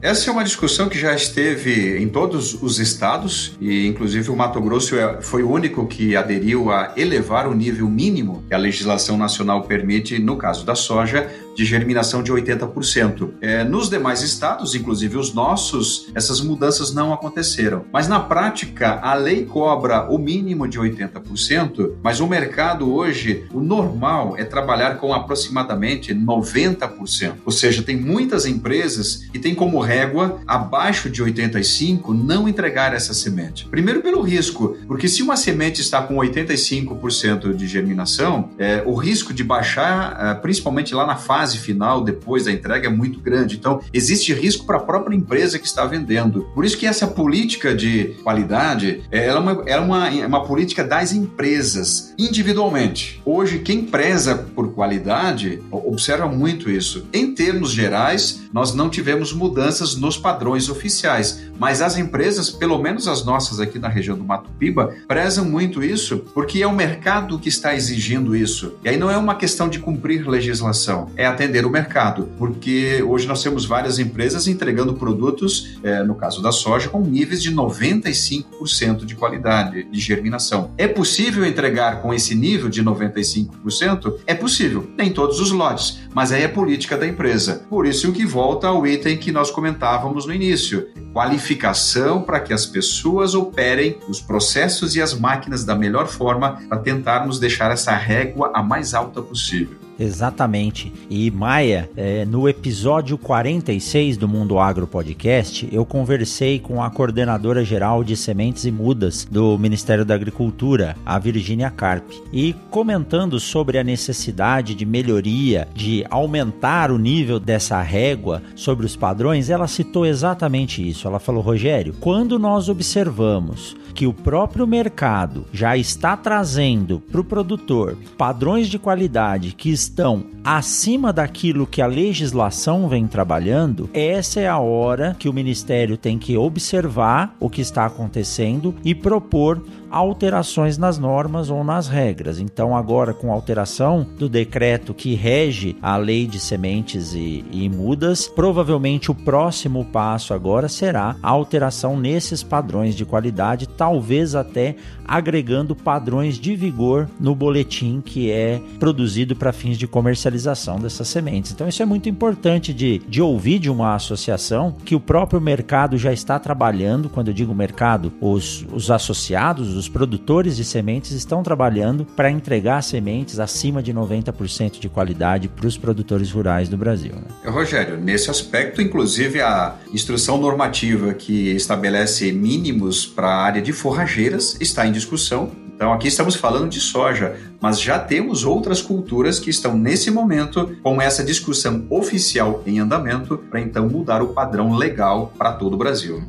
Essa 0.00 0.30
é 0.30 0.32
uma 0.32 0.44
discussão 0.44 0.88
que 0.88 0.96
já 0.96 1.12
esteve 1.12 1.98
em 2.00 2.08
todos 2.08 2.54
os 2.62 2.78
estados 2.78 3.56
e, 3.60 3.84
inclusive, 3.88 4.30
o 4.30 4.36
Mato 4.36 4.60
Grosso 4.60 4.94
é, 4.94 5.20
foi 5.20 5.42
o 5.42 5.50
único 5.50 5.88
que 5.88 6.14
aderiu 6.14 6.70
a 6.70 6.92
elevar 6.96 7.48
o 7.48 7.52
nível 7.52 7.88
mínimo 7.88 8.44
que 8.46 8.54
a 8.54 8.58
legislação 8.58 9.18
nacional 9.18 9.62
permite, 9.62 10.20
no 10.20 10.36
caso 10.36 10.64
da 10.64 10.76
soja, 10.76 11.28
de 11.56 11.64
germinação 11.64 12.22
de 12.22 12.30
80%. 12.30 13.30
É, 13.40 13.64
nos 13.64 13.88
demais 13.88 14.20
estados, 14.20 14.74
inclusive 14.74 15.16
os 15.16 15.32
nossos, 15.32 16.08
essas 16.14 16.40
mudanças 16.40 16.92
não 16.92 17.12
aconteceram. 17.12 17.86
Mas 17.90 18.06
na 18.06 18.20
prática, 18.20 19.00
a 19.02 19.14
lei 19.14 19.46
cobra 19.46 20.08
o 20.10 20.18
mínimo 20.18 20.68
de 20.68 20.78
80%, 20.78 21.94
mas 22.02 22.20
o 22.20 22.26
mercado 22.26 22.92
hoje, 22.92 23.46
o 23.52 23.60
normal 23.60 24.36
é 24.36 24.44
trabalhar 24.44 24.96
com 24.98 25.14
aproximadamente 25.14 26.14
90%. 26.14 27.36
Ou 27.44 27.52
seja, 27.52 27.82
tem 27.82 27.96
muitas 27.96 28.44
empresas 28.44 29.26
que 29.32 29.38
têm 29.38 29.54
como 29.54 29.80
régua 29.80 30.40
abaixo 30.46 31.08
de 31.08 31.24
85% 31.24 32.08
não 32.08 32.46
entregar 32.46 32.92
essa 32.92 33.14
semente. 33.14 33.66
Primeiro 33.68 34.02
pelo 34.02 34.20
risco, 34.20 34.76
porque 34.86 35.08
se 35.08 35.22
uma 35.22 35.36
semente 35.36 35.80
está 35.80 36.02
com 36.02 36.16
85% 36.16 37.54
de 37.54 37.66
germinação, 37.66 38.50
é, 38.58 38.82
o 38.84 38.94
risco 38.94 39.32
de 39.32 39.42
baixar, 39.42 40.16
é, 40.20 40.34
principalmente 40.34 40.94
lá 40.94 41.06
na 41.06 41.16
fase 41.16 41.45
final, 41.54 42.02
depois 42.02 42.44
da 42.44 42.52
entrega, 42.52 42.88
é 42.88 42.90
muito 42.90 43.20
grande. 43.20 43.56
Então, 43.56 43.80
existe 43.92 44.32
risco 44.32 44.64
para 44.64 44.78
a 44.78 44.80
própria 44.80 45.14
empresa 45.14 45.58
que 45.58 45.66
está 45.66 45.84
vendendo. 45.84 46.48
Por 46.54 46.64
isso 46.64 46.76
que 46.76 46.86
essa 46.86 47.06
política 47.06 47.74
de 47.74 48.16
qualidade 48.22 49.02
é, 49.10 49.32
uma, 49.34 49.62
é 49.66 49.78
uma, 49.78 50.08
é 50.08 50.26
uma 50.26 50.44
política 50.44 50.82
das 50.82 51.12
empresas, 51.12 52.14
individualmente. 52.18 53.20
Hoje, 53.24 53.58
quem 53.58 53.84
preza 53.84 54.34
por 54.34 54.72
qualidade 54.72 55.62
observa 55.70 56.26
muito 56.26 56.70
isso. 56.70 57.06
Em 57.12 57.34
termos 57.34 57.70
gerais, 57.72 58.42
nós 58.52 58.74
não 58.74 58.88
tivemos 58.88 59.32
mudanças 59.32 59.96
nos 59.96 60.16
padrões 60.16 60.68
oficiais, 60.68 61.42
mas 61.58 61.82
as 61.82 61.96
empresas, 61.96 62.50
pelo 62.50 62.78
menos 62.78 63.08
as 63.08 63.24
nossas 63.24 63.60
aqui 63.60 63.78
na 63.78 63.88
região 63.88 64.16
do 64.16 64.24
Mato 64.24 64.50
Piba, 64.58 64.94
prezam 65.06 65.44
muito 65.44 65.82
isso 65.82 66.18
porque 66.34 66.62
é 66.62 66.66
o 66.66 66.74
mercado 66.74 67.38
que 67.38 67.48
está 67.48 67.74
exigindo 67.74 68.34
isso. 68.34 68.74
E 68.84 68.88
aí 68.88 68.96
não 68.96 69.10
é 69.10 69.16
uma 69.16 69.34
questão 69.34 69.68
de 69.68 69.78
cumprir 69.78 70.26
legislação, 70.28 71.10
é 71.16 71.26
atender 71.36 71.66
o 71.66 71.70
mercado, 71.70 72.28
porque 72.38 73.02
hoje 73.06 73.26
nós 73.26 73.42
temos 73.42 73.66
várias 73.66 73.98
empresas 73.98 74.48
entregando 74.48 74.94
produtos, 74.94 75.78
é, 75.82 76.02
no 76.02 76.14
caso 76.14 76.42
da 76.42 76.50
soja, 76.50 76.88
com 76.88 77.00
níveis 77.02 77.42
de 77.42 77.54
95% 77.54 79.04
de 79.04 79.14
qualidade 79.14 79.84
de 79.84 80.00
germinação. 80.00 80.72
É 80.78 80.88
possível 80.88 81.44
entregar 81.44 82.00
com 82.00 82.12
esse 82.12 82.34
nível 82.34 82.68
de 82.68 82.82
95%? 82.82 84.14
É 84.26 84.34
possível, 84.34 84.88
nem 84.96 85.12
todos 85.12 85.38
os 85.38 85.50
lotes, 85.50 86.00
mas 86.14 86.32
aí 86.32 86.42
é 86.42 86.48
política 86.48 86.96
da 86.96 87.06
empresa. 87.06 87.66
Por 87.68 87.86
isso 87.86 88.12
que 88.12 88.24
volta 88.24 88.68
ao 88.68 88.86
item 88.86 89.18
que 89.18 89.30
nós 89.30 89.50
comentávamos 89.50 90.24
no 90.26 90.32
início: 90.32 90.88
qualificação 91.12 92.22
para 92.22 92.40
que 92.40 92.52
as 92.52 92.64
pessoas 92.64 93.34
operem 93.34 93.98
os 94.08 94.20
processos 94.20 94.96
e 94.96 95.02
as 95.02 95.12
máquinas 95.12 95.64
da 95.64 95.74
melhor 95.74 96.06
forma 96.06 96.62
para 96.68 96.78
tentarmos 96.78 97.38
deixar 97.38 97.70
essa 97.70 97.94
régua 97.94 98.50
a 98.54 98.62
mais 98.62 98.94
alta 98.94 99.20
possível. 99.20 99.85
Exatamente. 99.98 100.92
E 101.08 101.30
Maia, 101.30 101.88
é, 101.96 102.24
no 102.24 102.48
episódio 102.48 103.16
46 103.16 104.16
do 104.16 104.28
Mundo 104.28 104.58
Agro 104.58 104.86
Podcast, 104.86 105.68
eu 105.72 105.84
conversei 105.84 106.58
com 106.58 106.82
a 106.82 106.90
coordenadora 106.90 107.64
geral 107.64 108.04
de 108.04 108.16
sementes 108.16 108.64
e 108.64 108.70
mudas 108.70 109.26
do 109.30 109.58
Ministério 109.58 110.04
da 110.04 110.14
Agricultura, 110.14 110.96
a 111.04 111.18
Virginia 111.18 111.70
Carp, 111.70 112.04
e 112.32 112.54
comentando 112.70 113.40
sobre 113.40 113.78
a 113.78 113.84
necessidade 113.84 114.74
de 114.74 114.84
melhoria, 114.84 115.68
de 115.74 116.04
aumentar 116.10 116.90
o 116.90 116.98
nível 116.98 117.40
dessa 117.40 117.80
régua 117.80 118.42
sobre 118.54 118.84
os 118.84 118.96
padrões, 118.96 119.50
ela 119.50 119.66
citou 119.66 120.04
exatamente 120.04 120.86
isso. 120.86 121.08
Ela 121.08 121.18
falou: 121.18 121.42
Rogério, 121.42 121.94
quando 122.00 122.38
nós 122.38 122.68
observamos 122.68 123.76
que 123.94 124.06
o 124.06 124.12
próprio 124.12 124.66
mercado 124.66 125.46
já 125.52 125.74
está 125.74 126.14
trazendo 126.16 127.00
para 127.00 127.20
o 127.20 127.24
produtor 127.24 127.96
padrões 128.18 128.68
de 128.68 128.78
qualidade 128.78 129.54
que 129.54 129.70
estão 129.86 130.24
acima 130.44 131.12
daquilo 131.12 131.66
que 131.66 131.80
a 131.80 131.86
legislação 131.86 132.88
vem 132.88 133.06
trabalhando, 133.06 133.88
essa 133.94 134.40
é 134.40 134.48
a 134.48 134.58
hora 134.58 135.16
que 135.18 135.28
o 135.28 135.32
Ministério 135.32 135.96
tem 135.96 136.18
que 136.18 136.36
observar 136.36 137.34
o 137.40 137.48
que 137.48 137.60
está 137.60 137.86
acontecendo 137.86 138.74
e 138.84 138.94
propor 138.94 139.62
alterações 139.96 140.76
nas 140.76 140.98
normas 140.98 141.48
ou 141.48 141.64
nas 141.64 141.88
regras. 141.88 142.38
Então, 142.38 142.76
agora, 142.76 143.14
com 143.14 143.30
a 143.30 143.34
alteração 143.34 144.06
do 144.18 144.28
decreto 144.28 144.92
que 144.92 145.14
rege 145.14 145.76
a 145.80 145.96
lei 145.96 146.26
de 146.26 146.38
sementes 146.38 147.14
e, 147.14 147.44
e 147.50 147.68
mudas, 147.68 148.28
provavelmente 148.28 149.10
o 149.10 149.14
próximo 149.14 149.84
passo 149.86 150.34
agora 150.34 150.68
será 150.68 151.16
a 151.22 151.30
alteração 151.30 151.96
nesses 151.98 152.42
padrões 152.42 152.94
de 152.94 153.06
qualidade, 153.06 153.66
talvez 153.66 154.34
até 154.34 154.76
agregando 155.06 155.74
padrões 155.74 156.38
de 156.38 156.54
vigor 156.54 157.08
no 157.18 157.34
boletim 157.34 158.02
que 158.04 158.30
é 158.30 158.60
produzido 158.78 159.34
para 159.34 159.52
fins 159.52 159.78
de 159.78 159.86
comercialização 159.86 160.78
dessas 160.78 161.08
sementes. 161.08 161.52
Então, 161.52 161.68
isso 161.68 161.82
é 161.82 161.86
muito 161.86 162.08
importante 162.08 162.74
de, 162.74 162.98
de 163.08 163.22
ouvir 163.22 163.58
de 163.58 163.70
uma 163.70 163.94
associação 163.94 164.74
que 164.84 164.94
o 164.94 165.00
próprio 165.00 165.40
mercado 165.40 165.96
já 165.96 166.12
está 166.12 166.38
trabalhando. 166.38 167.08
Quando 167.08 167.28
eu 167.28 167.34
digo 167.34 167.54
mercado, 167.54 168.12
os, 168.20 168.66
os 168.72 168.90
associados, 168.90 169.74
os 169.74 169.85
produtores 169.88 170.56
de 170.56 170.64
sementes 170.64 171.12
estão 171.12 171.42
trabalhando 171.42 172.04
para 172.04 172.30
entregar 172.30 172.82
sementes 172.82 173.38
acima 173.38 173.82
de 173.82 173.92
90% 173.92 174.78
de 174.78 174.88
qualidade 174.88 175.48
para 175.48 175.66
os 175.66 175.76
produtores 175.76 176.30
rurais 176.30 176.68
do 176.68 176.76
Brasil. 176.76 177.12
Né? 177.14 177.50
Rogério, 177.50 177.96
nesse 177.96 178.30
aspecto, 178.30 178.80
inclusive 178.80 179.40
a 179.40 179.76
instrução 179.92 180.38
normativa 180.38 181.14
que 181.14 181.50
estabelece 181.52 182.32
mínimos 182.32 183.06
para 183.06 183.28
a 183.28 183.42
área 183.42 183.62
de 183.62 183.72
forrageiras 183.72 184.56
está 184.60 184.86
em 184.86 184.92
discussão 184.92 185.50
Então 185.76 185.92
aqui 185.92 186.08
estamos 186.08 186.34
falando 186.34 186.70
de 186.70 186.80
soja, 186.80 187.36
mas 187.60 187.78
já 187.78 187.98
temos 187.98 188.44
outras 188.44 188.80
culturas 188.80 189.38
que 189.38 189.50
estão 189.50 189.76
nesse 189.76 190.10
momento 190.10 190.74
com 190.82 191.02
essa 191.02 191.22
discussão 191.22 191.84
oficial 191.90 192.62
em 192.66 192.78
andamento 192.78 193.36
para 193.50 193.60
então 193.60 193.86
mudar 193.86 194.22
o 194.22 194.28
padrão 194.28 194.74
legal 194.74 195.32
para 195.36 195.52
todo 195.52 195.74
o 195.74 195.76
Brasil. 195.76 196.22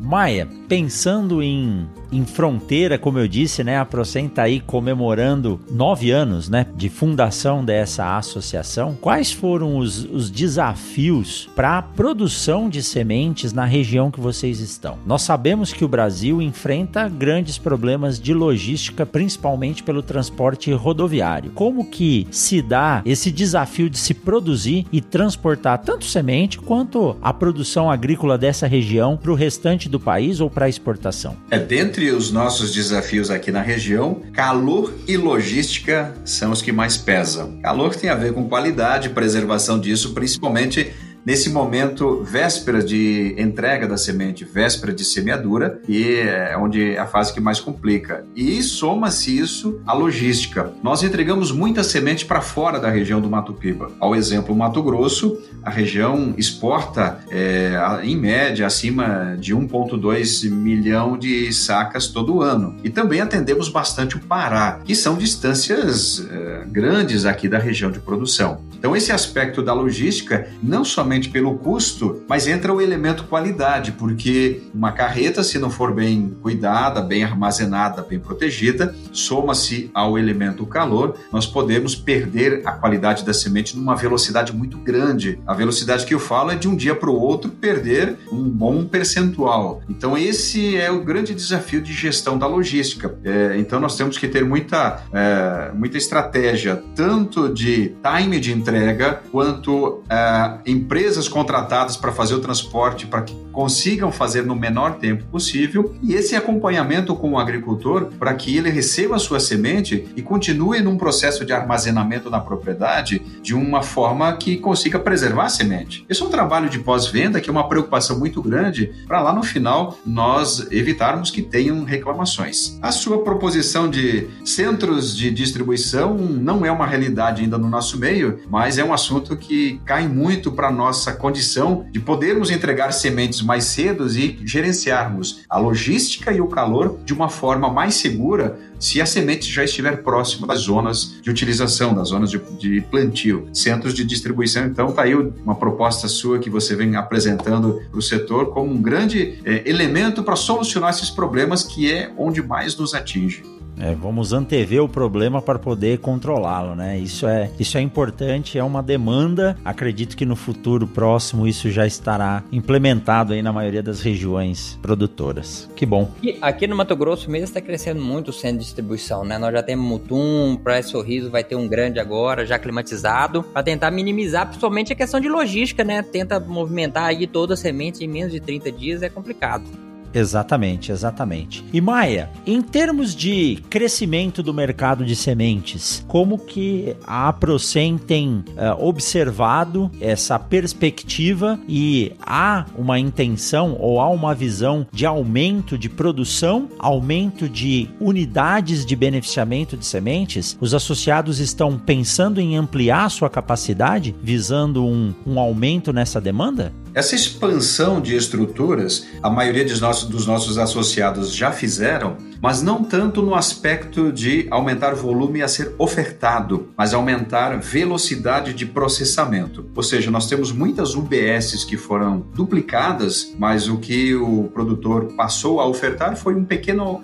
Maia, 0.00 0.48
pensando 0.68 1.42
em 1.42 1.88
em 2.12 2.24
fronteira, 2.24 2.98
como 2.98 3.18
eu 3.18 3.28
disse, 3.28 3.62
né? 3.62 3.78
A 3.78 3.84
Procem 3.84 4.26
está 4.26 4.42
aí 4.44 4.60
comemorando 4.60 5.60
nove 5.70 6.10
anos, 6.10 6.48
né? 6.48 6.66
De 6.76 6.88
fundação 6.88 7.64
dessa 7.64 8.16
associação. 8.16 8.96
Quais 9.00 9.32
foram 9.32 9.76
os, 9.78 10.04
os 10.04 10.30
desafios 10.30 11.48
para 11.54 11.78
a 11.78 11.82
produção 11.82 12.68
de 12.68 12.82
sementes 12.82 13.52
na 13.52 13.64
região 13.64 14.10
que 14.10 14.20
vocês 14.20 14.60
estão? 14.60 14.98
Nós 15.06 15.22
sabemos 15.22 15.72
que 15.72 15.84
o 15.84 15.88
Brasil 15.88 16.40
enfrenta 16.40 17.08
grandes 17.08 17.58
problemas 17.58 18.20
de 18.20 18.32
logística, 18.32 19.04
principalmente 19.04 19.82
pelo 19.82 20.02
transporte 20.02 20.72
rodoviário. 20.72 21.50
Como 21.52 21.84
que 21.84 22.26
se 22.30 22.62
dá 22.62 23.02
esse 23.04 23.30
desafio 23.30 23.90
de 23.90 23.98
se 23.98 24.14
produzir 24.14 24.86
e 24.92 25.00
transportar 25.00 25.78
tanto 25.78 26.04
semente 26.04 26.58
quanto 26.58 27.16
a 27.22 27.32
produção 27.32 27.90
agrícola 27.90 28.38
dessa 28.38 28.66
região 28.66 29.16
para 29.16 29.32
o 29.32 29.34
restante 29.34 29.88
do 29.88 30.00
país 30.00 30.40
ou 30.40 30.50
para 30.50 30.68
exportação? 30.68 31.36
É 31.50 31.58
dentro 31.58 31.97
entre 31.98 32.12
os 32.12 32.30
nossos 32.30 32.72
desafios 32.72 33.28
aqui 33.28 33.50
na 33.50 33.60
região, 33.60 34.22
calor 34.32 34.94
e 35.08 35.16
logística 35.16 36.14
são 36.24 36.52
os 36.52 36.62
que 36.62 36.70
mais 36.70 36.96
pesam. 36.96 37.58
Calor 37.60 37.92
tem 37.96 38.08
a 38.08 38.14
ver 38.14 38.32
com 38.32 38.48
qualidade, 38.48 39.08
preservação 39.10 39.80
disso, 39.80 40.14
principalmente 40.14 40.92
nesse 41.28 41.50
momento, 41.50 42.22
véspera 42.24 42.82
de 42.82 43.34
entrega 43.36 43.86
da 43.86 43.98
semente, 43.98 44.46
véspera 44.46 44.94
de 44.94 45.04
semeadura, 45.04 45.78
e 45.86 46.20
é 46.20 46.56
onde 46.56 46.94
é 46.94 46.98
a 46.98 47.06
fase 47.06 47.34
que 47.34 47.38
mais 47.38 47.60
complica. 47.60 48.24
E 48.34 48.62
soma-se 48.62 49.38
isso 49.38 49.78
à 49.86 49.92
logística. 49.92 50.72
Nós 50.82 51.02
entregamos 51.02 51.52
muita 51.52 51.84
semente 51.84 52.24
para 52.24 52.40
fora 52.40 52.80
da 52.80 52.88
região 52.88 53.20
do 53.20 53.28
Mato 53.28 53.52
Piba. 53.52 53.90
Ao 54.00 54.16
exemplo, 54.16 54.56
Mato 54.56 54.82
Grosso, 54.82 55.38
a 55.62 55.68
região 55.68 56.32
exporta, 56.38 57.18
é, 57.30 57.78
em 58.02 58.16
média, 58.16 58.66
acima 58.66 59.36
de 59.38 59.54
1,2 59.54 60.50
milhão 60.50 61.18
de 61.18 61.52
sacas 61.52 62.06
todo 62.06 62.40
ano. 62.40 62.74
E 62.82 62.88
também 62.88 63.20
atendemos 63.20 63.68
bastante 63.68 64.16
o 64.16 64.20
Pará, 64.20 64.80
que 64.82 64.94
são 64.94 65.14
distâncias 65.14 66.26
é, 66.30 66.64
grandes 66.68 67.26
aqui 67.26 67.50
da 67.50 67.58
região 67.58 67.90
de 67.90 67.98
produção. 67.98 68.66
Então, 68.78 68.96
esse 68.96 69.10
aspecto 69.10 69.60
da 69.60 69.74
logística, 69.74 70.48
não 70.62 70.84
somente 70.84 71.17
pelo 71.26 71.56
custo, 71.56 72.22
mas 72.28 72.46
entra 72.46 72.72
o 72.72 72.82
elemento 72.82 73.24
qualidade, 73.24 73.92
porque 73.92 74.60
uma 74.74 74.92
carreta, 74.92 75.42
se 75.42 75.58
não 75.58 75.70
for 75.70 75.94
bem 75.94 76.36
cuidada, 76.42 77.00
bem 77.00 77.24
armazenada, 77.24 78.02
bem 78.02 78.18
protegida, 78.18 78.94
soma-se 79.10 79.90
ao 79.94 80.18
elemento 80.18 80.66
calor, 80.66 81.16
nós 81.32 81.46
podemos 81.46 81.94
perder 81.94 82.60
a 82.66 82.72
qualidade 82.72 83.24
da 83.24 83.32
semente 83.32 83.76
numa 83.76 83.96
velocidade 83.96 84.52
muito 84.52 84.76
grande. 84.76 85.38
A 85.46 85.54
velocidade 85.54 86.04
que 86.04 86.12
eu 86.12 86.20
falo 86.20 86.50
é 86.50 86.56
de 86.56 86.68
um 86.68 86.76
dia 86.76 86.94
para 86.94 87.08
o 87.08 87.18
outro 87.18 87.50
perder 87.50 88.16
um 88.30 88.44
bom 88.44 88.84
percentual. 88.84 89.80
Então, 89.88 90.18
esse 90.18 90.76
é 90.76 90.90
o 90.90 91.02
grande 91.02 91.34
desafio 91.34 91.80
de 91.80 91.92
gestão 91.92 92.36
da 92.36 92.46
logística. 92.46 93.16
É, 93.24 93.56
então, 93.56 93.80
nós 93.80 93.96
temos 93.96 94.18
que 94.18 94.28
ter 94.28 94.44
muita, 94.44 95.02
é, 95.12 95.72
muita 95.74 95.96
estratégia, 95.96 96.82
tanto 96.94 97.48
de 97.48 97.94
time 98.02 98.40
de 98.40 98.52
entrega, 98.52 99.22
quanto 99.30 99.86
uh, 99.86 100.60
empresas 101.08 101.26
contratadas 101.26 101.96
para 101.96 102.12
fazer 102.12 102.34
o 102.34 102.40
transporte 102.40 103.06
para 103.06 103.22
que 103.22 103.34
consigam 103.58 104.12
fazer 104.12 104.46
no 104.46 104.54
menor 104.54 104.98
tempo 104.98 105.24
possível 105.24 105.92
e 106.00 106.14
esse 106.14 106.36
acompanhamento 106.36 107.12
com 107.16 107.32
o 107.32 107.38
agricultor 107.38 108.04
para 108.16 108.32
que 108.32 108.56
ele 108.56 108.70
receba 108.70 109.16
a 109.16 109.18
sua 109.18 109.40
semente 109.40 110.06
e 110.14 110.22
continue 110.22 110.80
num 110.80 110.96
processo 110.96 111.44
de 111.44 111.52
armazenamento 111.52 112.30
na 112.30 112.38
propriedade 112.38 113.20
de 113.42 113.56
uma 113.56 113.82
forma 113.82 114.32
que 114.36 114.58
consiga 114.58 115.00
preservar 115.00 115.46
a 115.46 115.48
semente. 115.48 116.06
Esse 116.08 116.22
é 116.22 116.24
um 116.24 116.30
trabalho 116.30 116.68
de 116.68 116.78
pós-venda 116.78 117.40
que 117.40 117.50
é 117.50 117.52
uma 117.52 117.68
preocupação 117.68 118.16
muito 118.16 118.40
grande 118.40 118.92
para 119.08 119.20
lá 119.20 119.32
no 119.32 119.42
final 119.42 119.98
nós 120.06 120.70
evitarmos 120.70 121.28
que 121.28 121.42
tenham 121.42 121.82
reclamações. 121.82 122.78
A 122.80 122.92
sua 122.92 123.24
proposição 123.24 123.90
de 123.90 124.28
centros 124.44 125.16
de 125.16 125.32
distribuição 125.32 126.16
não 126.16 126.64
é 126.64 126.70
uma 126.70 126.86
realidade 126.86 127.42
ainda 127.42 127.58
no 127.58 127.68
nosso 127.68 127.98
meio, 127.98 128.38
mas 128.48 128.78
é 128.78 128.84
um 128.84 128.92
assunto 128.92 129.36
que 129.36 129.80
cai 129.84 130.06
muito 130.06 130.52
para 130.52 130.70
nossa 130.70 131.12
condição 131.12 131.86
de 131.90 131.98
podermos 131.98 132.52
entregar 132.52 132.92
sementes 132.92 133.47
mais 133.48 133.64
cedo 133.64 134.06
e 134.06 134.38
gerenciarmos 134.44 135.40
a 135.48 135.56
logística 135.58 136.30
e 136.30 136.38
o 136.38 136.48
calor 136.48 136.98
de 137.02 137.14
uma 137.14 137.30
forma 137.30 137.72
mais 137.72 137.94
segura 137.94 138.58
se 138.78 139.00
a 139.00 139.06
semente 139.06 139.50
já 139.50 139.64
estiver 139.64 140.02
próxima 140.02 140.46
das 140.46 140.60
zonas 140.60 141.18
de 141.22 141.30
utilização, 141.30 141.94
das 141.94 142.08
zonas 142.08 142.30
de, 142.30 142.38
de 142.58 142.82
plantio, 142.82 143.48
centros 143.52 143.94
de 143.94 144.04
distribuição. 144.04 144.66
Então, 144.66 144.90
está 144.90 145.02
aí 145.02 145.14
uma 145.14 145.54
proposta 145.54 146.06
sua 146.06 146.38
que 146.38 146.50
você 146.50 146.76
vem 146.76 146.94
apresentando 146.94 147.80
para 147.90 147.98
o 147.98 148.02
setor 148.02 148.50
como 148.50 148.70
um 148.70 148.80
grande 148.80 149.40
é, 149.44 149.68
elemento 149.68 150.22
para 150.22 150.36
solucionar 150.36 150.90
esses 150.90 151.10
problemas 151.10 151.64
que 151.64 151.90
é 151.90 152.12
onde 152.18 152.42
mais 152.42 152.76
nos 152.76 152.94
atinge. 152.94 153.57
É, 153.80 153.94
vamos 153.94 154.32
antever 154.32 154.82
o 154.82 154.88
problema 154.88 155.40
para 155.40 155.58
poder 155.58 155.98
controlá-lo, 155.98 156.74
né? 156.74 156.98
Isso 156.98 157.26
é, 157.26 157.50
isso 157.58 157.78
é 157.78 157.80
importante, 157.80 158.58
é 158.58 158.64
uma 158.64 158.82
demanda. 158.82 159.56
Acredito 159.64 160.16
que 160.16 160.26
no 160.26 160.36
futuro 160.36 160.86
próximo 160.86 161.46
isso 161.46 161.70
já 161.70 161.86
estará 161.86 162.42
implementado 162.50 163.32
aí 163.32 163.42
na 163.42 163.52
maioria 163.52 163.82
das 163.82 164.00
regiões 164.00 164.78
produtoras. 164.82 165.70
Que 165.76 165.86
bom. 165.86 166.10
E 166.22 166.36
aqui 166.40 166.66
no 166.66 166.76
Mato 166.76 166.96
Grosso 166.96 167.30
mesmo 167.30 167.44
está 167.44 167.60
crescendo 167.60 168.00
muito 168.00 168.28
o 168.28 168.32
centro 168.32 168.58
de 168.58 168.64
distribuição, 168.64 169.24
né? 169.24 169.38
Nós 169.38 169.52
já 169.52 169.62
temos 169.62 169.86
Mutum, 169.86 170.56
Praia 170.62 170.82
Sorriso 170.82 171.30
vai 171.30 171.44
ter 171.44 171.56
um 171.56 171.68
grande 171.68 172.00
agora, 172.00 172.44
já 172.44 172.58
climatizado, 172.58 173.42
para 173.42 173.62
tentar 173.62 173.90
minimizar 173.90 174.46
principalmente 174.46 174.92
a 174.92 174.96
questão 174.96 175.20
de 175.20 175.28
logística, 175.28 175.84
né? 175.84 176.02
Tenta 176.02 176.40
movimentar 176.40 177.04
aí 177.04 177.26
toda 177.26 177.54
a 177.54 177.56
semente 177.56 178.04
em 178.04 178.08
menos 178.08 178.32
de 178.32 178.40
30 178.40 178.72
dias, 178.72 179.02
é 179.02 179.08
complicado. 179.08 179.87
Exatamente, 180.12 180.90
exatamente. 180.90 181.64
E 181.72 181.80
Maia, 181.80 182.30
em 182.46 182.60
termos 182.60 183.14
de 183.14 183.62
crescimento 183.68 184.42
do 184.42 184.54
mercado 184.54 185.04
de 185.04 185.14
sementes, 185.14 186.04
como 186.08 186.38
que 186.38 186.96
a 187.06 187.32
Procem 187.32 187.98
tem 187.98 188.44
uh, 188.48 188.84
observado 188.84 189.90
essa 190.00 190.38
perspectiva 190.38 191.58
e 191.68 192.12
há 192.20 192.66
uma 192.76 192.98
intenção 192.98 193.76
ou 193.78 194.00
há 194.00 194.08
uma 194.08 194.34
visão 194.34 194.86
de 194.92 195.06
aumento 195.06 195.78
de 195.78 195.88
produção, 195.88 196.68
aumento 196.78 197.48
de 197.48 197.88
unidades 198.00 198.84
de 198.84 198.96
beneficiamento 198.96 199.76
de 199.76 199.86
sementes? 199.86 200.56
Os 200.60 200.74
associados 200.74 201.38
estão 201.38 201.78
pensando 201.78 202.40
em 202.40 202.56
ampliar 202.56 203.10
sua 203.10 203.30
capacidade, 203.30 204.14
visando 204.22 204.84
um, 204.84 205.14
um 205.26 205.38
aumento 205.38 205.92
nessa 205.92 206.20
demanda? 206.20 206.72
Essa 206.98 207.14
expansão 207.14 208.00
de 208.00 208.16
estruturas, 208.16 209.06
a 209.22 209.30
maioria 209.30 209.64
dos 209.64 209.80
nossos, 209.80 210.08
dos 210.08 210.26
nossos 210.26 210.58
associados 210.58 211.32
já 211.32 211.52
fizeram, 211.52 212.16
mas 212.42 212.60
não 212.60 212.82
tanto 212.82 213.22
no 213.22 213.36
aspecto 213.36 214.12
de 214.12 214.48
aumentar 214.50 214.94
volume 214.94 215.40
a 215.42 215.46
ser 215.46 215.74
ofertado, 215.78 216.70
mas 216.76 216.94
aumentar 216.94 217.56
velocidade 217.58 218.52
de 218.52 218.66
processamento. 218.66 219.66
Ou 219.76 219.82
seja, 219.82 220.10
nós 220.10 220.26
temos 220.26 220.50
muitas 220.50 220.96
UBSs 220.96 221.64
que 221.64 221.76
foram 221.76 222.26
duplicadas, 222.34 223.32
mas 223.38 223.68
o 223.68 223.78
que 223.78 224.14
o 224.16 224.44
produtor 224.52 225.12
passou 225.16 225.60
a 225.60 225.66
ofertar 225.66 226.16
foi 226.16 226.34
um 226.34 226.44
pequeno 226.44 227.02